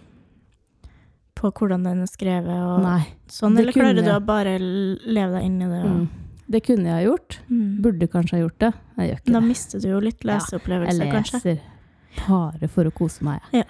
[1.36, 3.02] på hvordan den er skrevet og Nei.
[3.28, 5.82] sånn, eller klarer klarer du å bare leve deg inn i det?
[5.84, 5.96] Og...
[5.98, 6.10] Mm.
[6.54, 7.38] Det kunne jeg ha gjort.
[7.50, 7.68] Mm.
[7.82, 8.72] Burde kanskje ha gjort det.
[8.98, 9.48] Jeg gjør ikke Da det.
[9.48, 10.62] mister du jo litt Ja, jeg
[11.00, 11.40] Jeg kanskje.
[11.44, 11.62] leser
[12.28, 13.42] bare for å kose meg.
[13.54, 13.64] Ja.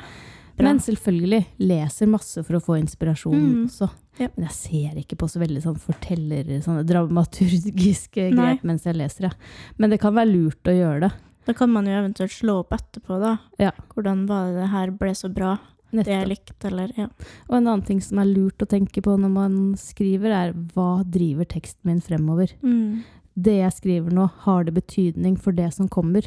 [0.56, 0.68] Bra.
[0.68, 3.66] Men selvfølgelig leser masse for å få inspirasjon Mm.
[3.66, 3.90] også.
[4.20, 4.28] Ja.
[4.38, 8.60] Men jeg ser ikke på så veldig sånn forteller, sånne dramaturgiske Nei.
[8.64, 9.34] mens jeg leser det.
[9.78, 11.12] Men det kan være lurt å gjøre det.
[11.46, 13.38] Da kan man jo eventuelt slå opp etterpå, da.
[13.60, 13.72] Ja.
[13.96, 15.58] Hvordan var det det her ble så bra?
[15.94, 17.08] Det jeg likte, eller Ja.
[17.50, 21.04] Og en annen ting som er lurt å tenke på når man skriver, er hva
[21.04, 22.54] driver teksten min fremover?
[22.64, 23.04] Mm.
[23.38, 26.24] Det jeg skriver nå, har det betydning for det som kommer?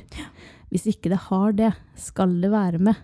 [0.71, 2.97] Hvis ikke det har det, skal det være med?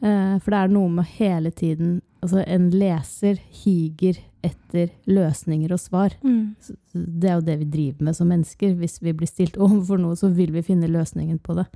[0.00, 5.78] Eh, for det er noe med hele tiden Altså, en leser higer etter løsninger og
[5.78, 6.16] svar.
[6.26, 6.56] Mm.
[6.90, 8.72] Det er jo det vi driver med som mennesker.
[8.80, 11.68] Hvis vi blir stilt overfor noe, så vil vi finne løsningen på det.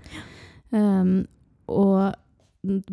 [0.74, 1.28] Um,
[1.70, 2.16] og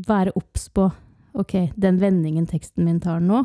[0.08, 0.92] være obs på
[1.39, 3.44] ok, den vendingen teksten min tar nå,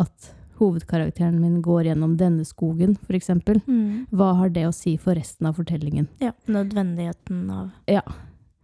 [0.00, 3.30] at hovedkarakteren min går gjennom denne skogen, f.eks.
[3.68, 4.06] Mm.
[4.08, 6.08] Hva har det å si for resten av fortellingen?
[6.22, 6.32] Ja.
[6.48, 8.02] Nødvendigheten av Ja.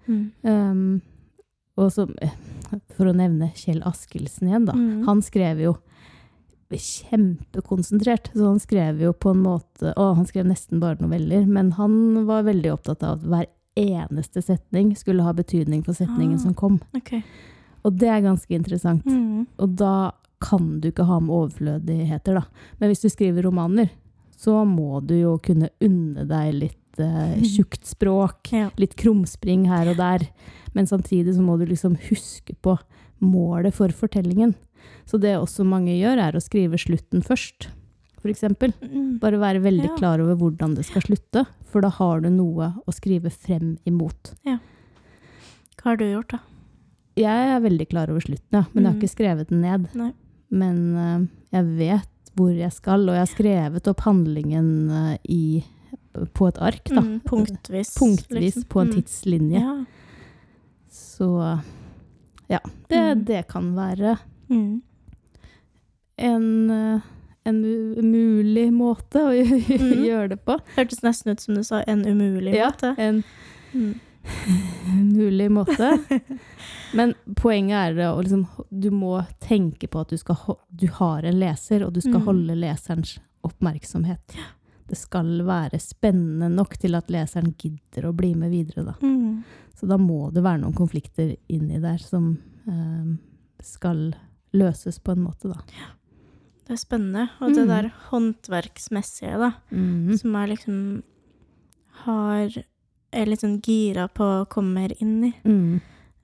[0.09, 0.31] mm.
[0.43, 1.03] Um,
[1.77, 2.07] og så,
[2.95, 4.77] for å nevne Kjell Askelsen igjen, da.
[4.79, 5.03] Mm.
[5.09, 5.75] Han skrev jo
[6.75, 8.31] kjempekonsentrert.
[8.35, 12.25] Så han skrev jo på en måte Å, han skrev nesten bare noveller, men han
[12.27, 13.47] var veldig opptatt av at hver
[13.79, 16.43] eneste setning skulle ha betydning for setningen Ah.
[16.43, 16.81] som kom.
[16.97, 17.23] Okay.
[17.85, 19.05] Og det er ganske interessant.
[19.07, 19.47] Mm.
[19.59, 22.45] Og da kan du ikke ha med overflødigheter, da.
[22.81, 23.91] Men hvis du skriver romaner,
[24.37, 28.71] så må du jo kunne unne deg litt eh, tjukt språk Ja.
[28.77, 30.29] litt krumspring her og der.
[30.75, 32.79] Men samtidig så må du liksom huske på
[33.23, 34.55] målet for fortellingen.
[35.07, 37.69] Så det også mange gjør, er å skrive slutten først,
[38.25, 38.73] eksempel.
[38.81, 39.19] Mm.
[39.21, 39.97] Bare være veldig Ja.
[39.97, 44.33] klar over hvordan det skal slutte, for da har du noe å skrive frem imot.
[44.45, 44.59] Hva
[45.85, 46.39] har du gjort, da?
[47.17, 49.03] Jeg er veldig klar over slutten, ja, men jeg har Mm.
[49.03, 49.95] ikke skrevet den ned.
[49.95, 50.13] Nei.
[50.51, 55.63] Men uh, jeg vet hvor jeg skal, og jeg har skrevet opp handlingen uh, i,
[56.35, 57.01] på et ark, da.
[57.01, 57.21] Mm.
[57.27, 57.95] Punktvis.
[57.99, 58.65] Punktvis liksom.
[58.69, 58.95] på en Mm.
[58.97, 59.61] tidslinje.
[59.61, 59.85] Ja.
[60.91, 61.29] Så
[62.49, 63.25] ja, det, Mm.
[63.25, 64.19] det kan være
[64.51, 64.83] Mm.
[66.19, 67.01] en, eh,
[67.47, 69.33] en umulig mulig måte å
[69.81, 70.05] Mm.
[70.05, 70.59] gjøre det på.
[70.77, 72.95] Hørtes nesten ut som du sa en umulig Ja, måte.
[72.99, 73.25] en
[73.75, 74.01] Mm.
[75.17, 75.99] mulig måte.
[76.95, 80.37] Men poenget er det liksom Du må tenke på at du, skal,
[80.75, 82.25] du har en leser, og du skal Mm.
[82.25, 84.37] holde leserens oppmerksomhet.
[84.89, 88.95] Det skal være spennende nok til at leseren gidder å bli med videre, da.
[89.01, 89.45] Mm.
[89.75, 92.35] Så da må det være noen konflikter inni der som
[92.69, 93.15] eh,
[93.65, 94.11] skal
[94.55, 95.61] løses på en måte, da.
[96.65, 97.27] Det er spennende.
[97.41, 97.69] Og det Mm.
[97.73, 100.17] der håndverksmessige, da, mm.
[100.17, 100.79] som jeg liksom
[102.05, 102.65] har
[103.15, 105.33] Er litt sånn gira på å komme inn i.
[105.47, 105.81] Mm.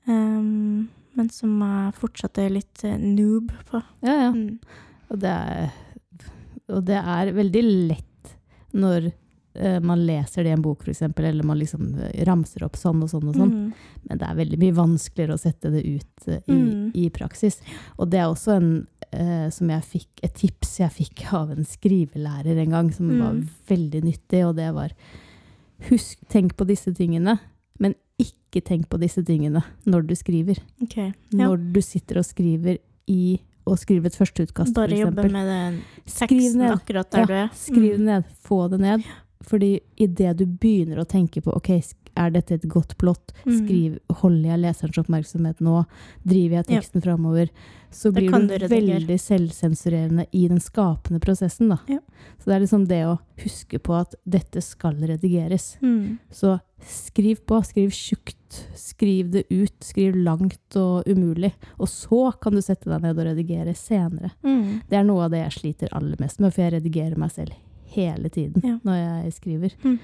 [0.08, 3.78] Um, men som jeg fortsatt er litt eh, noob på.
[4.02, 4.30] Ja, ja.
[4.34, 4.58] Mm.
[5.10, 5.70] Og det er,
[6.66, 8.09] og det er veldig lett
[8.72, 12.76] når uh, man leser det i en bok, f.eks., eller man liksom eh, ramser opp
[12.78, 13.50] sånn og sånn og sånn.
[13.50, 13.72] Mm.
[14.08, 16.90] Men det er veldig mye vanskeligere å sette det ut uh, i, Mm.
[16.94, 17.60] i praksis.
[17.98, 18.70] Og det er også en
[19.14, 23.32] uh, som jeg fikk, et tips jeg fikk av en skrivelærer en gang, som var
[23.34, 23.48] Mm.
[23.68, 24.94] veldig nyttig, og det var
[25.88, 27.38] Husk, tenk på disse tingene,
[27.80, 30.58] men ikke tenk på disse tingene når du skriver.
[30.84, 31.14] Okay.
[31.32, 31.46] Ja.
[31.46, 32.76] Når du sitter og skriver
[33.08, 33.38] i
[33.70, 37.48] og skrive et førsteutkast, Bare jobbe med den teksten akkurat der Ja, du er.
[37.54, 38.06] Skriv det Mm.
[38.06, 38.24] ned.
[38.44, 39.02] Få det ned.
[39.46, 41.70] Fordi idet du begynner å tenke på ok,
[42.16, 43.52] er dette et godt plott, Mm.
[43.66, 45.86] skriv, holder jeg leserens oppmerksomhet nå,
[46.26, 46.80] driver jeg Ja.
[46.80, 47.48] teksten framover,
[47.90, 51.68] så blir du du veldig selvsensurerende i den skapende prosessen.
[51.70, 51.78] Da.
[51.88, 51.98] Ja.
[52.38, 55.76] Så det er liksom det å huske på at dette skal redigeres.
[55.82, 56.18] Mm.
[56.30, 61.52] Så skriv på, skriv tjukt, skriv det ut, skriv langt og umulig.
[61.78, 64.32] Og så kan du sette deg ned og redigere senere.
[64.44, 64.82] Mm.
[64.88, 67.52] Det er noe av det jeg sliter aller mest med, for jeg redigerer meg selv
[67.92, 68.78] hele tiden Ja.
[68.84, 69.72] når jeg skriver.
[69.82, 69.98] Mm.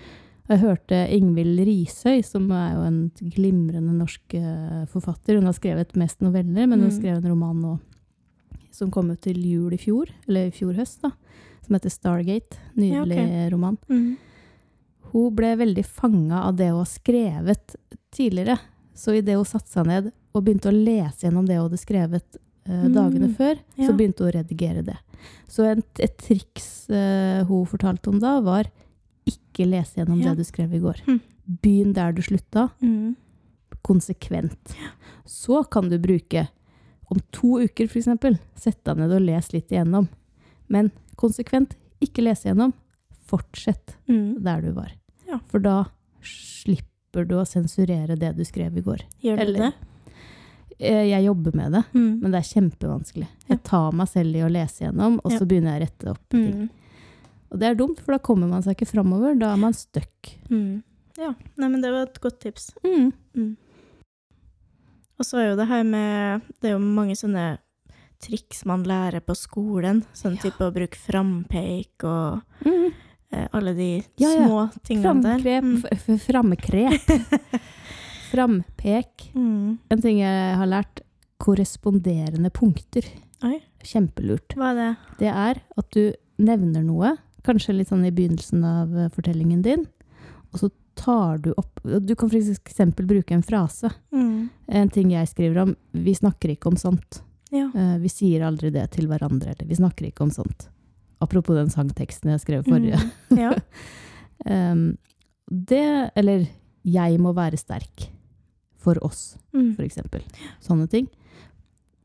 [0.46, 2.98] Jeg hørte Ingvild Risøy, som er jo en
[3.34, 5.40] glimrende norsk eh, forfatter.
[5.40, 6.96] Hun har skrevet mest noveller, men hun Mm.
[7.00, 7.72] skrev en roman nå
[8.76, 11.10] som kom ut til jul i fjor, eller i fjor høst, da,
[11.64, 12.58] som heter Stargate.
[12.76, 13.78] Nydelig Ja, roman.
[13.88, 14.16] Mm.
[15.12, 17.76] Hun ble veldig fanga av det hun har skrevet
[18.12, 18.58] tidligere.
[18.94, 22.36] Så idet hun satte seg ned og begynte å lese gjennom det hun hadde skrevet
[22.66, 23.86] eh, Mm, dagene før, ja.
[23.86, 24.96] så begynte hun å redigere det.
[25.48, 28.66] Så et, et triks eh, hun fortalte om da, var
[29.56, 30.34] ikke lese gjennom Ja.
[30.34, 31.00] det du skrev i går.
[31.06, 31.20] Mm.
[31.62, 33.16] Begynn der du slutta, Mm.
[33.82, 34.74] konsekvent.
[35.24, 36.48] Så kan du bruke
[37.10, 40.08] om to uker, for eksempel, sett deg ned og les litt igjennom.
[40.68, 42.72] Men konsekvent, ikke lese igjennom.
[43.26, 44.42] Fortsett Mm.
[44.42, 44.92] der du var.
[45.28, 45.38] Ja.
[45.46, 45.84] For da
[46.22, 49.00] slipper du å sensurere det du skrev i går.
[49.22, 49.74] Gjør du Eller- det?
[50.78, 52.20] Eh, Jeg jobber med det, Mm.
[52.20, 53.26] men det er kjempevanskelig.
[53.48, 56.28] Jeg tar meg selv i å lese gjennom, og så begynner jeg å rette opp
[56.28, 56.52] ting.
[56.52, 56.70] Mm.
[57.50, 59.36] Og det er dumt, for da kommer man seg ikke framover.
[59.38, 60.32] Da er man stuck.
[60.50, 60.82] Mm.
[61.18, 61.30] Ja.
[61.56, 62.70] Nei, men det var et godt tips.
[62.84, 63.12] Mm.
[63.36, 63.56] Mm.
[65.18, 67.58] Og så er jo det her med Det er jo mange sånne
[68.20, 70.02] triks man lærer på skolen.
[70.16, 70.42] Sånn Ja.
[70.50, 72.92] type å bruke frampeik og Mm.
[73.32, 74.46] eh, alle de Ja, ja.
[74.46, 75.38] små tingene der.
[75.38, 75.62] Framkrep.
[75.62, 76.18] Mm.
[76.26, 77.60] Framkrep.
[78.30, 79.30] Frampek.
[79.34, 79.78] Mm.
[79.90, 81.00] En ting jeg har lært.
[81.38, 83.04] Korresponderende punkter.
[83.44, 84.54] Oi, Kjempelurt.
[84.56, 84.96] hva er det?
[85.18, 87.10] Det er at du nevner noe,
[87.46, 89.86] kanskje litt sånn i begynnelsen av eh, fortellingen din,
[90.52, 93.90] og så tar du opp Du kan for eksempel bruke en frase.
[94.14, 94.48] Mm.
[94.68, 95.74] En ting jeg skriver om.
[95.92, 97.20] Vi snakker ikke om sånt.
[97.52, 97.68] Ja.
[97.74, 100.68] Eh, Vi sier aldri det til hverandre, eller vi snakker ikke om sånt.
[101.20, 102.98] Apropos den sangteksten jeg skrev forrige.
[103.30, 103.38] Mm.
[103.38, 103.52] Ja.
[105.46, 106.46] Det, eller
[106.84, 108.10] 'jeg må være sterk
[108.76, 109.76] for oss', Mm.
[109.76, 110.22] for eksempel.
[110.60, 111.08] Sånne ting.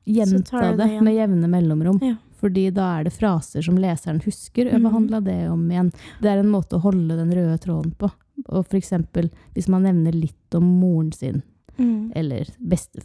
[0.06, 2.00] Gjenta det det med jevne mellomrom.
[2.02, 2.16] Ja.
[2.42, 4.66] Fordi da er det fraser som leseren husker.
[4.72, 4.82] Mhm.
[4.82, 5.92] Hva handla det om igjen?
[6.22, 8.10] Det er en måte å holde den røde tråden på.
[8.50, 11.44] Og for eksempel hvis man nevner litt om moren sin,
[11.78, 12.12] Mm.
[12.16, 13.02] eller beste,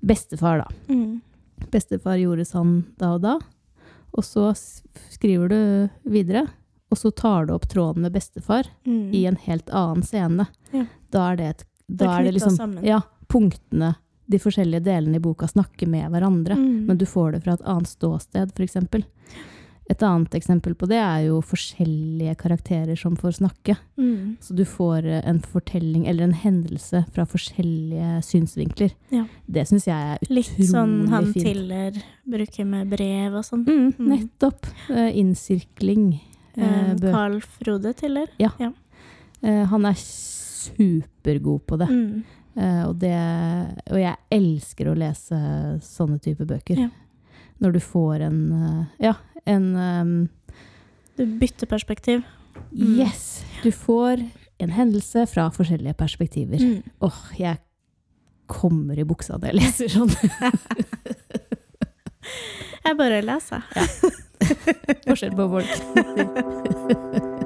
[0.00, 0.68] bestefar, da.
[0.94, 1.20] Mm.
[1.72, 3.38] Bestefar gjorde sånn da og da.
[4.14, 4.50] Og så
[5.10, 5.60] skriver du
[6.10, 6.46] videre,
[6.90, 9.12] og så tar du opp tråden med bestefar Mm.
[9.14, 10.46] i en helt annen scene.
[10.72, 10.86] Ja.
[11.10, 12.84] Da er det, et, Det da er er det liksom sammen.
[12.84, 13.96] Ja, punktene,
[14.28, 16.54] de forskjellige delene i boka snakker med hverandre.
[16.58, 16.86] Mm.
[16.86, 18.76] Men du får det fra et annet ståsted, f.eks.
[19.90, 23.76] Et annet eksempel på det er jo forskjellige karakterer som får snakke.
[23.96, 24.36] mm.
[24.44, 28.92] Så du får eh, en fortelling eller en hendelse fra forskjellige synsvinkler.
[29.08, 29.24] Ja.
[29.48, 30.58] Det syns jeg er utrolig fint.
[30.60, 31.46] Litt sånn han fint.
[31.46, 31.96] Tiller
[32.28, 33.64] bruker med brev og sånn.
[33.64, 34.08] Mm, Mm.
[34.12, 34.66] nettopp.
[34.90, 36.20] Uh, innsirkling.
[36.58, 38.26] Bø- Carl Frode Tiller.
[38.38, 41.88] eh, han er supergod på det.
[41.88, 42.24] Mm.
[42.56, 43.18] Eh, og det.
[43.92, 45.38] Og jeg elsker å lese
[45.84, 46.86] sånne type bøker.
[46.86, 46.90] Ja.
[47.62, 50.28] Når du får en eh, Ja, en um,
[51.18, 52.22] Du bytter perspektiv.
[52.72, 52.98] Mm.
[53.00, 53.44] Yes!
[53.62, 54.22] Du får
[54.58, 56.58] en hendelse fra forskjellige perspektiver.
[56.58, 56.82] Mm.
[57.06, 57.58] Åh, jeg
[58.50, 60.10] kommer i buksa når jeg leser sånn.
[62.88, 63.66] Jeg bare leser.
[65.04, 67.34] Forskjell på folk.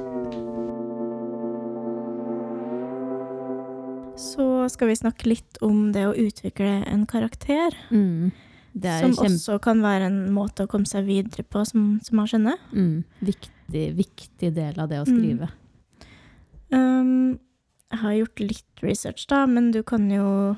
[4.23, 7.75] Så skal vi snakke litt om det å utvikle en karakter.
[7.91, 8.31] Mm.
[8.73, 12.17] Det Som kjempe, også kan være en måte å komme seg videre på, som, som
[12.21, 12.61] man skjønner.
[12.73, 15.13] mm, viktig, viktig del av det å Mm.
[15.19, 15.49] skrive.
[16.73, 17.39] Um,
[17.93, 20.57] jeg har gjort litt research, da, men du kan jo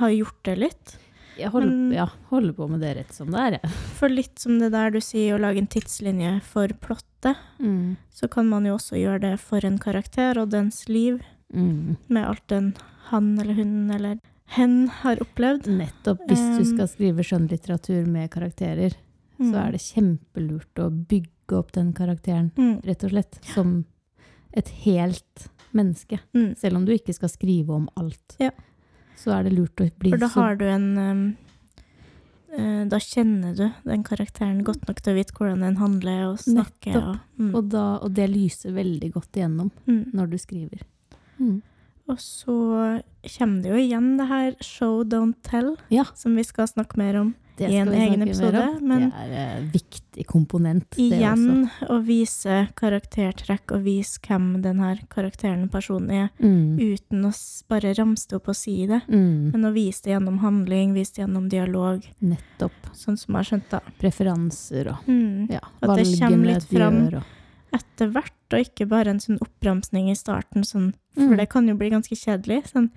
[0.00, 0.96] ha gjort det litt.
[1.38, 3.70] Jeg holder, Men- ja, holder på med det rett som det er, jeg.
[4.00, 7.96] For litt som det der du sier, å lage en tidslinje for plottet, Mm.
[8.12, 11.20] så kan man jo også gjøre det for en karakter og dens liv,
[11.54, 11.96] Mm.
[12.12, 12.74] med alt den
[13.08, 14.18] han eller hun eller
[14.56, 15.66] hen har opplevd.
[15.66, 16.24] Nettopp.
[16.28, 18.96] Hvis du skal skrive skjønnlitteratur med karakterer,
[19.38, 22.80] så er det kjempelurt å bygge opp den karakteren, mm.
[22.84, 23.82] rett og slett, som
[24.56, 26.18] et helt menneske.
[26.34, 26.54] Mm.
[26.58, 28.50] Selv om du ikke skal skrive om alt, Ja.
[29.16, 31.28] så er det lurt å bli For da har du en um,
[32.88, 36.96] Da kjenner du den karakteren godt nok til å vite hvordan den handler og snakker.
[36.96, 37.08] Nettopp.
[37.38, 37.50] Og, mm.
[37.54, 40.04] og, da, og det lyser veldig godt igjennom mm.
[40.16, 40.86] når du skriver.
[41.40, 41.62] Mm.
[42.08, 43.02] Og så
[43.38, 46.04] kommer det jo igjen det her show, don't tell, Ja.
[46.14, 50.24] som vi skal snakke mer om i en egen episode, men det er en viktig
[50.26, 56.78] komponent, igjen å vise karaktertrekk og vise hvem denne karakteren personen er, Mm.
[56.78, 57.32] uten å
[57.68, 59.02] bare ramse det opp og si det.
[59.08, 59.50] Mm.
[59.52, 62.94] Men å vise det gjennom handling, vise det gjennom dialog, Nettopp.
[62.94, 63.80] sånn som jeg har skjønt da.
[64.00, 65.50] Preferanser og Mm.
[65.50, 67.10] ja, At det kommer litt fram.
[67.10, 67.16] gjør.
[67.16, 67.22] Og.
[67.72, 71.36] Etter hvert, og ikke bare en sånn oppramsning i starten, sånn, for Mm.
[71.36, 72.64] det kan jo bli ganske kjedelig.
[72.72, 72.90] Sånn,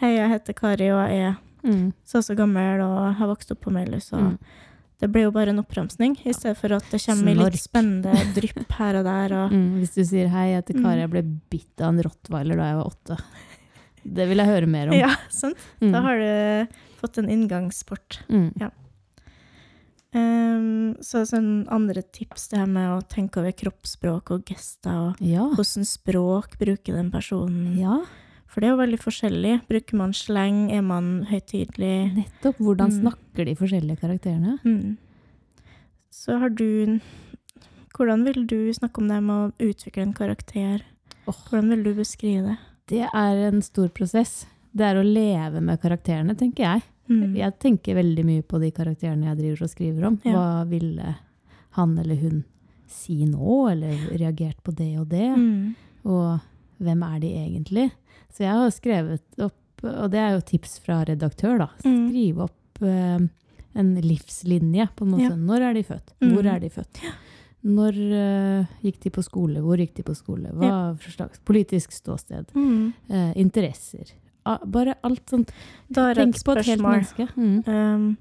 [0.00, 1.92] hei, jeg heter Kari, og jeg er Mm.
[2.06, 4.38] så og så gammel og har vokst opp på Melhus, Mm.
[5.00, 7.52] det blir jo bare en oppramsning, i stedet for at det kommer Snork.
[7.52, 9.80] litt spennende drypp her og der, og Mm.
[9.80, 11.00] Hvis du sier 'hei, jeg heter Kari, Mm.
[11.00, 13.22] jeg ble bitt av en rottweiler da jeg var åtte'.
[14.06, 14.94] Det vil jeg høre mer om.
[15.00, 15.56] Ja, sant?
[15.80, 15.92] Mm.
[15.92, 16.68] Da har du
[17.02, 18.20] fått en inngangsport.
[18.28, 18.52] Mm.
[21.04, 25.50] Så sånn andre tips, det her med å tenke over kroppsspråk og gester, og Ja.
[25.52, 27.76] hvordan språk bruker den personen.
[27.78, 27.98] ja,
[28.46, 29.66] For det er jo veldig forskjellig.
[29.68, 32.14] Bruker man sleng, er man høytidelig?
[32.14, 32.56] nettopp.
[32.56, 33.00] Hvordan Mm.
[33.02, 34.60] snakker de forskjellige karakterene?
[34.64, 34.96] Mm.
[36.10, 37.00] Så har du
[37.96, 40.82] Hvordan vil du snakke om det med å utvikle en karakter?
[41.28, 41.32] Oh.
[41.32, 42.58] Hvordan vil du beskrive det?
[42.88, 44.46] Det er en stor prosess.
[44.74, 46.82] Det er å leve med karakterene, tenker jeg.
[47.10, 47.34] Mm.
[47.36, 50.18] Jeg tenker veldig mye på de karakterene jeg driver og skriver om.
[50.24, 50.34] Ja.
[50.34, 51.14] Hva ville
[51.78, 52.42] han eller hun
[52.90, 55.28] si nå, eller reagert på det og det?
[55.34, 55.74] Mm.
[56.08, 57.88] Og hvem er de egentlig?
[58.34, 61.68] Så jeg har skrevet opp, og det er jo tips fra redaktør, da.
[61.84, 62.00] Mm.
[62.08, 63.26] Skrive opp eh,
[63.74, 65.28] en livslinje, på en måte.
[65.28, 65.36] Ja.
[65.36, 66.12] Når er de født?
[66.20, 66.34] Mm.
[66.34, 67.00] Hvor er de født?
[67.64, 69.62] Når uh, gikk de på skole?
[69.64, 70.50] Hvor gikk de på skole?
[70.52, 72.50] Hva slags politisk ståsted?
[72.52, 72.92] Mm.
[73.08, 74.12] Uh, interesser?
[74.46, 75.50] Ah, bare alt sånt.
[75.90, 77.28] Da er Tenk et på et helt menneske.
[77.36, 77.62] Mm.
[77.66, 78.16] Um,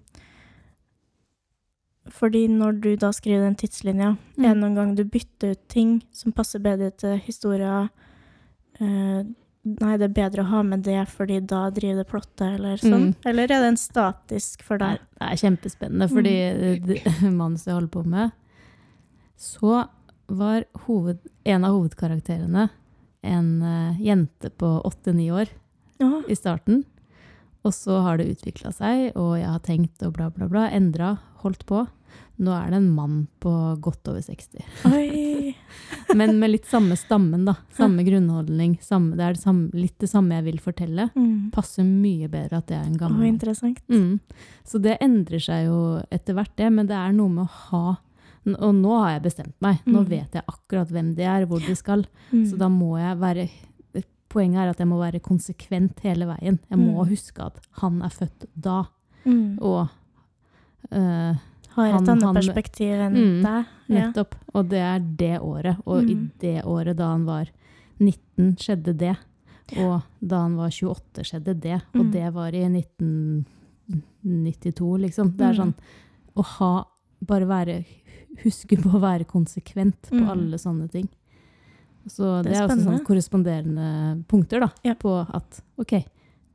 [2.13, 4.45] fordi når du da skriver den tidslinja, Mm.
[4.45, 7.89] er det noen gang du bytter ut ting som passer bedre til historia?
[8.81, 9.23] uh,
[9.63, 13.13] nei, det er bedre å ha med det, fordi da driver det plottet, eller sånn?
[13.13, 13.15] Mm.
[13.25, 14.99] Eller er det en statisk for deg?
[15.19, 16.33] det er kjempespennende, fordi
[16.83, 17.35] Mm.
[17.41, 18.31] manuset jeg holder på med,
[19.37, 19.87] så
[20.27, 22.69] var hoved, en av hovedkarakterene
[23.23, 25.47] en uh, jente på åtte-ni år
[26.03, 26.21] Ja.
[26.27, 26.83] i starten.
[27.63, 30.65] Og så har det utvikla seg, og jeg har tenkt og bla, bla, bla.
[30.75, 31.13] Endra,
[31.45, 31.85] holdt på.
[32.43, 34.59] Nå er det en mann på godt over 60.
[34.89, 35.53] Oi!
[36.17, 37.53] Men med litt samme stammen, da.
[37.77, 38.75] Samme grunnholdning.
[38.83, 41.07] Samme, det er det samme, litt det samme jeg vil fortelle.
[41.15, 41.51] Mm.
[41.55, 43.79] Passer mye bedre at det er en gammel Oh, interessant.
[43.87, 44.19] Mm.
[44.67, 45.79] Så det endrer seg jo
[46.11, 46.67] etter hvert, det.
[46.73, 47.85] Men det er noe med å ha
[48.43, 49.77] Og nå har jeg bestemt meg.
[49.87, 50.09] Nå Mm.
[50.09, 52.01] vet jeg akkurat hvem de er, hvor de skal.
[52.33, 52.41] Mm.
[52.49, 53.45] Så da må jeg være
[54.33, 56.55] Poenget er at jeg må være konsekvent hele veien.
[56.69, 57.09] Jeg må Mm.
[57.11, 58.79] huske at han er født da,
[59.25, 59.59] mm.
[59.61, 59.87] og
[60.91, 61.33] uh,
[61.75, 63.43] Har et han- annet han- perspektiv enn Mm.
[63.43, 63.65] deg.
[63.89, 63.95] Ja.
[64.07, 64.35] nettopp.
[64.55, 65.77] Og det er det året.
[65.85, 66.31] Og i Mm.
[66.39, 67.45] det året da han var
[67.99, 69.17] 19, skjedde det.
[69.77, 71.81] Og da han var 28, skjedde det.
[71.95, 72.11] Og Mm.
[72.11, 75.31] det var i 1992, liksom.
[75.37, 75.57] Det er Mm.
[75.57, 75.73] sånn
[76.35, 76.85] å ha
[77.25, 77.85] Bare være
[78.43, 81.07] Huske på å være konsekvent på alle sånne ting.
[82.07, 84.69] Så Det det er også sånn korresponderende punkter, da.
[84.83, 84.93] Ja.
[84.95, 85.93] På at OK,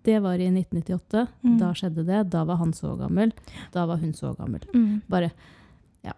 [0.04, 1.26] det var i 1998.
[1.44, 1.58] Mm.
[1.58, 2.30] Da skjedde det.
[2.30, 3.32] Da var han så gammel.
[3.72, 4.61] Da var hun så gammel.
[4.74, 5.02] Mm.
[5.08, 5.30] Bare
[6.04, 6.12] ja.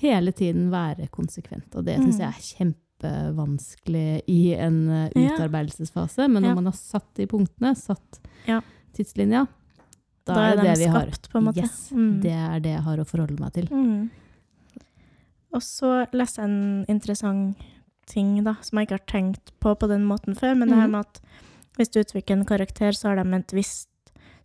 [0.00, 1.74] Hele tiden være konsekvent.
[1.74, 2.24] Og det syns Mm.
[2.24, 6.28] jeg er kjempevanskelig i en eh, utarbeidelsesfase.
[6.30, 6.54] Men når Ja.
[6.54, 8.60] man har satt de punktene, satt Ja.
[8.94, 9.46] tidslinja,
[10.26, 11.06] da, Da er det de det vi har.
[11.10, 11.56] skapt.
[11.56, 12.20] Yes, Mm.
[12.22, 13.66] Det er det jeg har å forholde meg til.
[15.56, 17.56] Og så leser jeg en interessant
[18.06, 20.86] ting da, som jeg ikke har tenkt på på den måten før, men det her
[20.86, 20.92] Mhm.
[20.92, 21.20] med at
[21.76, 23.88] hvis du utvikler en karakter, så har de et visst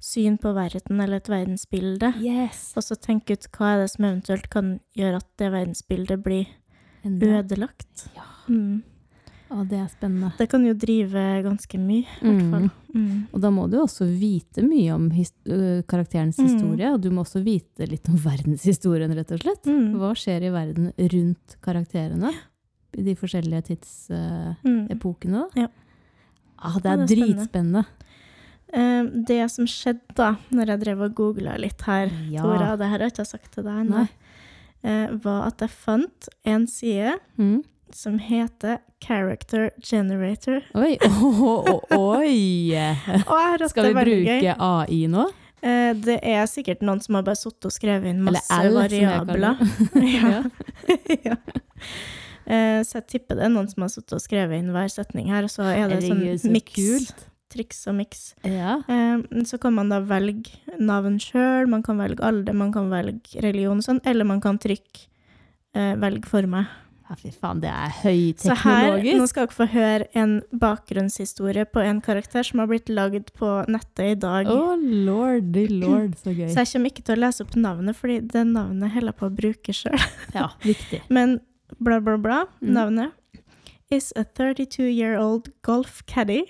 [0.01, 2.13] syn på verden eller et verdensbilde.
[2.19, 2.73] Yes!
[2.75, 6.47] Og så tenke ut hva er det som eventuelt kan gjøre at det verdensbildet blir
[7.05, 8.07] ødelagt.
[8.15, 8.23] Ja.
[8.49, 8.83] Mm.
[9.51, 10.29] Å, det er spennende.
[10.39, 12.67] Det kan jo drive ganske mye, i hvert fall.
[12.93, 13.01] Mm.
[13.01, 13.17] Mm.
[13.35, 15.33] Og da må du også vite mye om his
[15.91, 16.45] karakterens Mm.
[16.47, 19.67] historie, og du må også vite litt om verdenshistorien, rett og slett.
[19.67, 19.89] Mm.
[19.99, 22.31] Hva skjer i verden rundt karakterene
[22.95, 23.63] i de forskjellige
[24.65, 25.43] tidsepokene?
[25.51, 25.59] Mm.
[25.59, 25.67] Ja.
[26.63, 27.85] Ah, det Ja, er, det er dritspennende.
[28.71, 32.43] Eh, det som skjedde da, når jeg drev og googla litt her, Ja.
[32.45, 34.07] Tora, det her har jeg ikke sagt til deg ennå,
[34.83, 37.63] eh, var at jeg fant en side Mm.
[37.95, 40.63] Som heter Character Generator.
[40.73, 40.97] Oi!
[41.07, 41.41] Oh,
[41.91, 42.73] oh, oi!
[43.67, 44.55] Skal vi bruke.
[44.57, 45.27] AI nå?
[45.61, 48.71] Eh, det er sikkert noen som har bare sittet og skrevet inn Eller masse L,
[48.71, 49.59] som variabler.
[50.17, 50.39] ja.
[51.29, 51.35] ja.
[52.49, 55.29] Eh, så jeg tipper det er noen som har sittet og skrevet inn hver setning
[55.29, 57.13] her, og så er det Herregud, så sånn miks.
[57.51, 58.23] Triks og miks.
[58.47, 58.79] Ja.
[58.89, 63.45] Eh, så kan man da velge navn sjøl, man kan velge alder, man kan velge
[63.45, 65.05] religion og sånn, eller man kan trykke
[65.77, 66.71] eh, 'velg for meg'.
[67.11, 67.91] Ja, fy faen, det er
[68.39, 72.87] Så her, nå skal dere få høre en bakgrunnshistorie på en karakter som har blitt
[72.87, 74.47] lagd på nettet i dag.
[74.47, 76.47] Å, lordy lord, så gøy.
[76.53, 79.27] Så jeg kommer ikke til å lese opp navnet, fordi det navnet holder jeg på
[79.27, 80.05] å bruke sjøl.
[80.37, 81.01] Ja, viktig.
[81.11, 81.41] Men
[81.83, 82.39] bla, bla, bla.
[82.61, 82.71] Mm.
[82.79, 83.43] Navnet
[83.91, 86.45] is a 32 year old golf caddy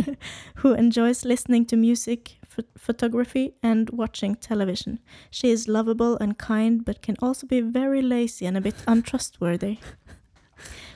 [0.64, 2.37] who enjoys listening to music,
[2.76, 4.98] photography, and watching television.
[5.30, 9.78] She is lovable and kind, but can also be very lazy and a bit untrustworthy.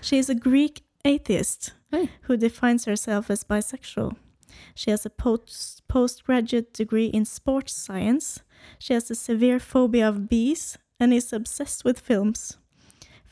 [0.01, 2.09] She is a Greek atheist Oi.
[2.23, 4.17] who defines herself as bisexual.
[4.75, 8.41] She has a post- postgraduate degree in sports science.
[8.79, 12.59] She has a severe phobia of bees and is obsessed with films.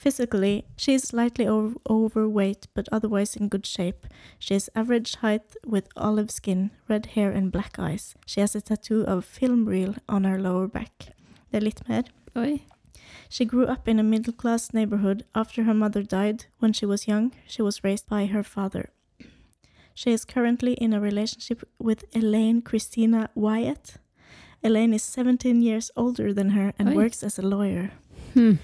[0.01, 4.07] Physically, she is slightly o- overweight but otherwise in good shape.
[4.39, 8.15] She is average height with olive skin, red hair, and black eyes.
[8.25, 11.13] She has a tattoo of film reel on her lower back.
[11.51, 12.05] Det er litt mer.
[12.35, 12.63] Oi.
[13.29, 15.27] She grew up in a middle class neighborhood.
[15.35, 18.89] After her mother died when she was young, she was raised by her father.
[19.93, 23.97] She is currently in a relationship with Elaine Christina Wyatt.
[24.63, 26.95] Elaine is 17 years older than her and Oi.
[26.95, 27.91] works as a lawyer.
[28.33, 28.61] Hm.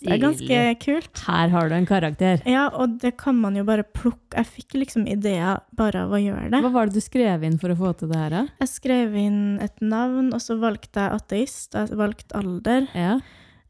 [0.00, 1.22] Det er ganske kult.
[1.26, 2.40] Her har du en karakter.
[2.48, 4.32] Ja, og det kan man jo bare plukke.
[4.38, 6.60] Jeg fikk liksom ideer bare av å gjøre det.
[6.64, 8.42] Hva var det du skrev inn for å få til det her, da?
[8.62, 11.76] Jeg skrev inn et navn, og så valgte jeg ateist.
[11.76, 12.88] Jeg valgte alder.
[12.96, 13.18] Ja.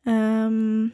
[0.07, 0.93] Um,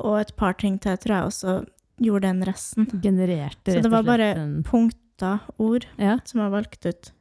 [0.00, 1.56] og et par ting til, tror jeg også
[2.02, 2.88] gjorde den resten.
[3.04, 6.16] Genererte Så det var bare en punkta ord Ja.
[6.24, 7.12] som jeg valgte ut.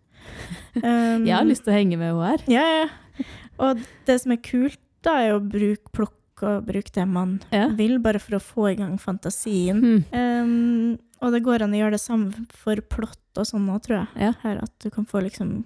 [0.80, 2.48] Um, Jeg har lyst til å henge med henne her.
[2.48, 2.88] Ja, ja.
[3.20, 3.28] ja.
[3.62, 7.68] Og det som er kult, da, er å bruke plukk og bruke det man Ja.
[7.70, 9.82] vil, bare for å få i gang fantasien.
[9.82, 10.04] Mm.
[10.14, 13.98] Um, og det går an å gjøre det samme for plott og sånn òg, tror
[14.02, 14.08] jeg.
[14.28, 14.34] Ja.
[14.44, 15.64] Her At du kan få liksom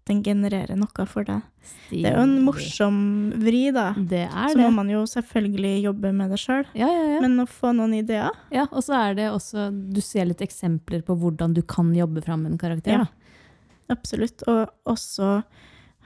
[0.00, 1.42] At den genererer noe for deg.
[1.90, 2.96] Det er jo en morsom
[3.38, 3.92] vri, da.
[3.94, 4.64] Det er Så det.
[4.64, 6.64] må man jo selvfølgelig jobbe med det sjøl.
[6.74, 7.20] Ja, ja, ja.
[7.20, 8.64] Men å få noen ideer ja.
[8.72, 12.46] Og så er det også Du ser litt eksempler på hvordan du kan jobbe fram
[12.46, 12.90] en karakter.
[12.92, 13.04] Ja.
[13.04, 13.94] Da.
[13.94, 14.42] Absolutt.
[14.48, 15.44] Og også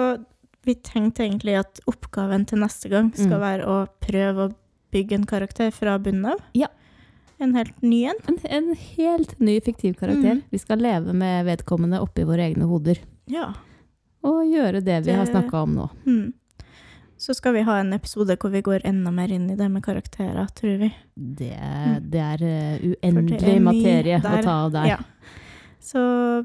[0.65, 3.41] vi tenkte egentlig at oppgaven til neste gang skal Mm.
[3.41, 4.55] være å prøve å
[4.93, 6.41] bygge en karakter fra bunnen av.
[6.55, 6.67] Ja.
[7.41, 8.17] En helt ny en.
[8.29, 10.35] en, en helt ny fiktiv karakter.
[10.41, 10.43] Mm.
[10.51, 12.99] Vi skal leve med vedkommende oppi våre egne hoder.
[13.27, 13.55] Ja.
[14.23, 15.91] Og gjøre det vi har Det- snakka om nå.
[16.07, 16.33] Mm.
[17.17, 19.83] Så skal vi ha en episode hvor vi går enda mer inn i det med
[19.83, 20.95] karakterer, tror vi.
[21.17, 22.11] Det, Mm.
[22.11, 24.87] det er uh, uendelig er materie å ta av der.
[24.87, 24.97] Ja.
[25.81, 26.01] Så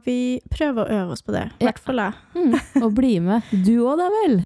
[0.05, 1.45] vi prøver å øve oss på det.
[1.59, 2.13] I hvert fall jeg.
[2.39, 3.49] Mm, og bli med.
[3.65, 4.39] Du òg, da vel?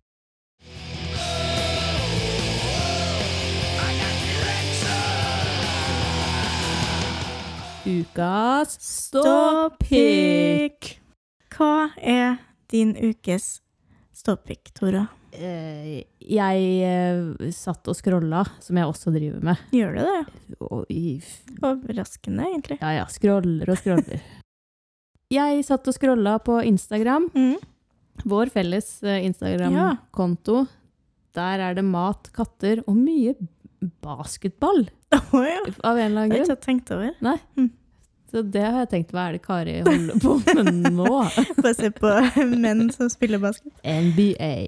[7.86, 9.98] Ukas ståpikk.
[11.56, 12.36] Hva er
[12.72, 13.62] din ukes
[14.16, 15.06] ståpikk, Tora?
[15.32, 19.58] Eh, Jeg eh, satt og scrolla, som jeg også driver med.
[19.74, 20.20] Gjør du det?
[20.68, 21.22] Og i,
[21.62, 22.78] Overraskende, egentlig.
[22.84, 24.20] ja ja, scroller og scroller.
[25.30, 27.58] Jeg satt og scrolla på Instagram, Mm.
[28.26, 30.64] vår felles eh, Instagram-konto.
[31.38, 33.36] Der er det mat, katter og mye
[34.04, 34.88] basketball,
[35.34, 35.60] Oh, ja.
[35.84, 37.14] av en eller Det har jeg ikke tenkt over.
[38.30, 41.06] Så det har jeg tenkt, hva er det Kari holder på med nå?
[41.64, 42.12] Bare se på
[42.62, 43.72] menn som spiller basket.
[43.86, 44.68] NBA.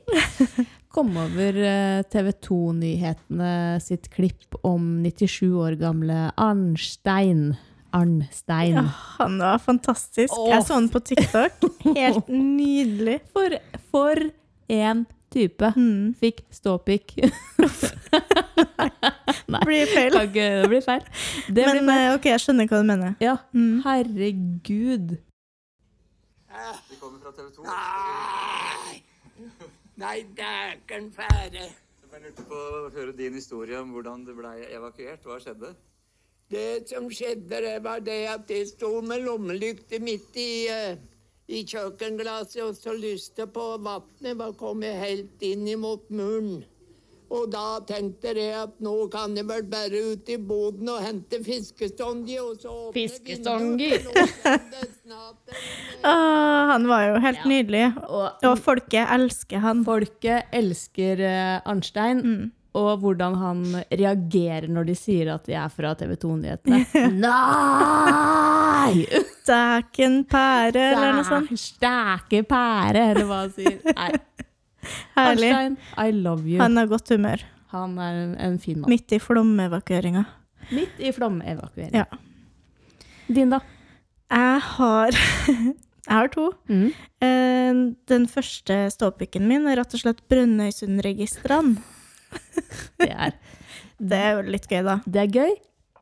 [0.92, 3.52] Kom over eh, TV 2-nyhetene
[3.82, 7.52] sitt klipp om 97 år gamle Arnstein.
[7.94, 8.74] Arnstein.
[8.78, 8.84] Ja,
[9.20, 10.34] han var fantastisk.
[10.38, 10.50] Åh.
[10.54, 11.52] Jeg så han på TikTok.
[11.98, 13.20] Helt nydelig.
[13.34, 13.58] For,
[13.92, 14.16] for
[14.72, 15.74] en type.
[15.76, 16.14] Mm.
[16.20, 17.18] Fikk ståpikk.
[19.52, 20.12] Nei, Blir feil.
[20.16, 21.04] kan ikke, det blir feil.
[21.48, 22.06] Det Men blir feil.
[22.08, 23.16] eh, OK, jeg skjønner hva du mener.
[23.24, 23.82] Ja, Mm.
[23.86, 25.18] herregud.
[26.90, 27.64] Vi kommer fra TV 2.
[27.68, 29.02] Nei,
[29.98, 31.64] nei dæken fære.
[32.12, 35.24] Jeg lurte på å høre din historie om hvordan du ble evakuert.
[35.24, 35.74] Hva skjedde?
[36.52, 40.98] Det som skjedde, det var det at jeg sto med lommelykte midt i, eh,
[41.48, 46.66] i kjøkkenglasset, og så lyste på vannet var kommet helt inn mot muren.
[47.32, 51.40] Og da tenkte jeg at nå kan jeg vel bare ut i boden og hente
[51.46, 52.36] fiskestongi.
[52.44, 52.74] og så
[55.00, 57.86] snart en, Ah, han var jo helt nydelig.
[58.04, 59.86] Og Og folket elsker han.
[59.86, 62.20] folket elsker uh, Arnstein.
[62.26, 62.52] Mm.
[62.78, 66.80] Og hvordan han reagerer når de sier at de er fra TV 2-nyhetene.
[67.26, 69.06] Nei!
[69.42, 71.52] Stæken pære, eller noe sånt.
[71.60, 73.80] Stæke pære, eller hva han sier.
[73.92, 74.12] Nei.
[75.18, 75.52] Herlig.
[75.52, 76.58] Arstein, I love you.
[76.64, 77.44] Han har godt humør.
[77.76, 78.90] Han er en, en fin mann.
[78.92, 80.24] Midt i flomevakueringa.
[80.72, 82.06] Midt i flomevakueringa.
[82.06, 82.08] Ja.
[83.32, 83.60] Din, da?
[84.32, 85.16] Jeg har
[86.02, 86.48] Jeg har to.
[86.72, 86.88] Mm.
[87.24, 91.78] Eh, Den første ståpikken min er rett og slett Brønnøysundregistrene.
[93.02, 93.34] Det er,
[94.00, 95.00] Det er jo litt gøy, da.
[95.06, 95.52] det er gøy.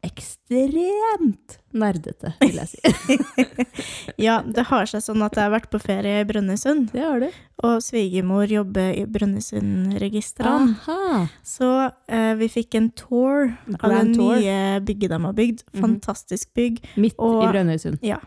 [0.07, 3.17] Ekstremt nerdete, vil jeg si.
[4.25, 7.19] Ja, det har seg sånn at jeg har vært på ferie i Brønnøysund, Det har
[7.23, 7.27] du.
[7.67, 10.75] og svigermor jobber i Brønnøysundregistrene.
[10.88, 11.25] Aha.
[11.45, 11.69] Så
[12.07, 14.36] eh, vi fikk en tour av det tour.
[14.39, 15.63] nye bygget de har bygd.
[15.73, 15.82] Mhm.
[15.84, 16.80] Fantastisk bygg.
[16.97, 17.99] Midt Og- i Brønnøysund.
[18.03, 18.19] Ja,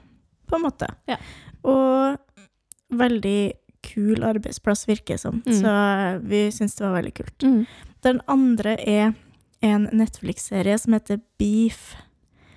[0.49, 0.89] på en måte.
[1.09, 1.17] Ja.
[1.65, 2.19] Og
[2.93, 5.41] veldig kul arbeidsplass, virker det som.
[5.47, 5.57] Mm.
[5.59, 5.73] Så
[6.29, 7.39] vi syns det var veldig kult.
[7.49, 7.67] Mm.
[8.03, 9.13] Den andre er
[9.63, 11.93] en Netflix-serie som heter Beef.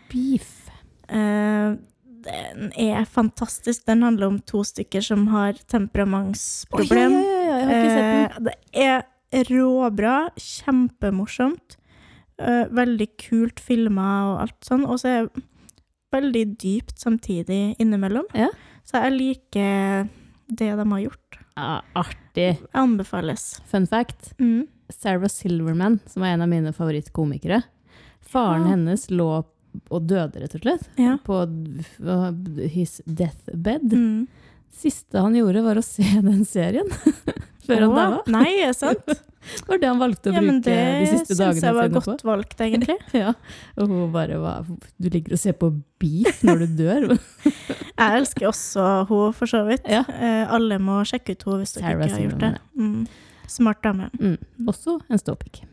[0.10, 0.66] Beef.
[1.06, 1.78] Uh,
[2.26, 3.86] den er fantastisk.
[3.86, 7.18] Den handler om to stykker som har temperamentsproblem.
[7.20, 8.48] Oi, ja, ja, ja, jeg har ikke sett den.
[8.50, 11.78] Eh, det er råbra, kjempemorsomt.
[12.42, 14.88] Uh, veldig kult filma og alt sånn.
[14.90, 15.46] Og så er det
[16.16, 18.26] veldig dypt samtidig innimellom.
[18.34, 18.50] Ja.
[18.86, 20.10] Så jeg liker
[20.46, 21.40] det de har gjort.
[21.56, 22.56] Ja, artig.
[22.76, 23.60] Anbefales.
[23.70, 24.34] Fun fact.
[24.42, 24.66] Mm.
[24.94, 27.64] Sarah Silverman, som er en av mine favorittkomikere.
[28.26, 28.72] Faren Ja.
[28.76, 29.30] hennes lå
[29.92, 31.18] og døde, rett og slett, Ja.
[31.26, 31.42] på
[32.72, 33.92] his deathbed.
[33.92, 34.28] Mm.
[34.76, 36.88] Siste han gjorde, var å se den serien.
[37.66, 38.24] Før han Å, daua.
[38.28, 39.06] Nei, er sant?
[39.46, 41.90] Det var det han valgte å Ja, bruke det de siste syns dagene jeg var
[41.94, 42.26] godt på.
[42.26, 42.96] valgt, egentlig.
[43.14, 43.34] Ja.
[43.78, 44.66] Og hun bare var
[44.98, 45.70] Du ligger og ser på
[46.02, 47.06] beef når du dør.
[47.46, 49.86] Jeg elsker også henne, for så vidt.
[49.86, 50.02] Ja.
[50.10, 52.52] Eh, alle må sjekke ut henne hvis dere Sarah ikke har gjort det.
[52.74, 53.08] Silverman, Mm.
[53.48, 54.10] Smart dame.
[54.20, 54.38] Mm.
[54.68, 55.64] Også en ståpikk.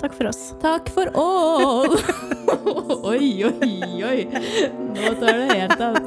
[0.00, 0.40] Takk for oss.
[0.60, 1.94] Takk for all!
[3.12, 4.24] oi, oi, oi.
[4.90, 5.94] Nå tar det helt av.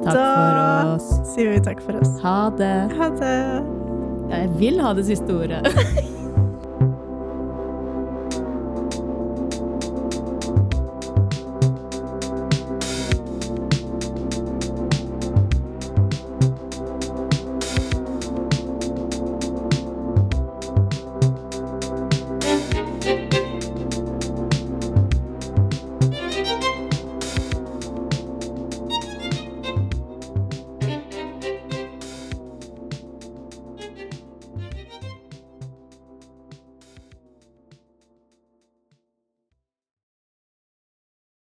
[0.00, 1.10] takk Da- for oss.
[1.34, 2.16] Sier vi takk for oss.
[2.24, 2.72] Ha det.
[2.96, 3.36] Ha det.
[4.32, 5.62] Jeg vil ha det siste ordet.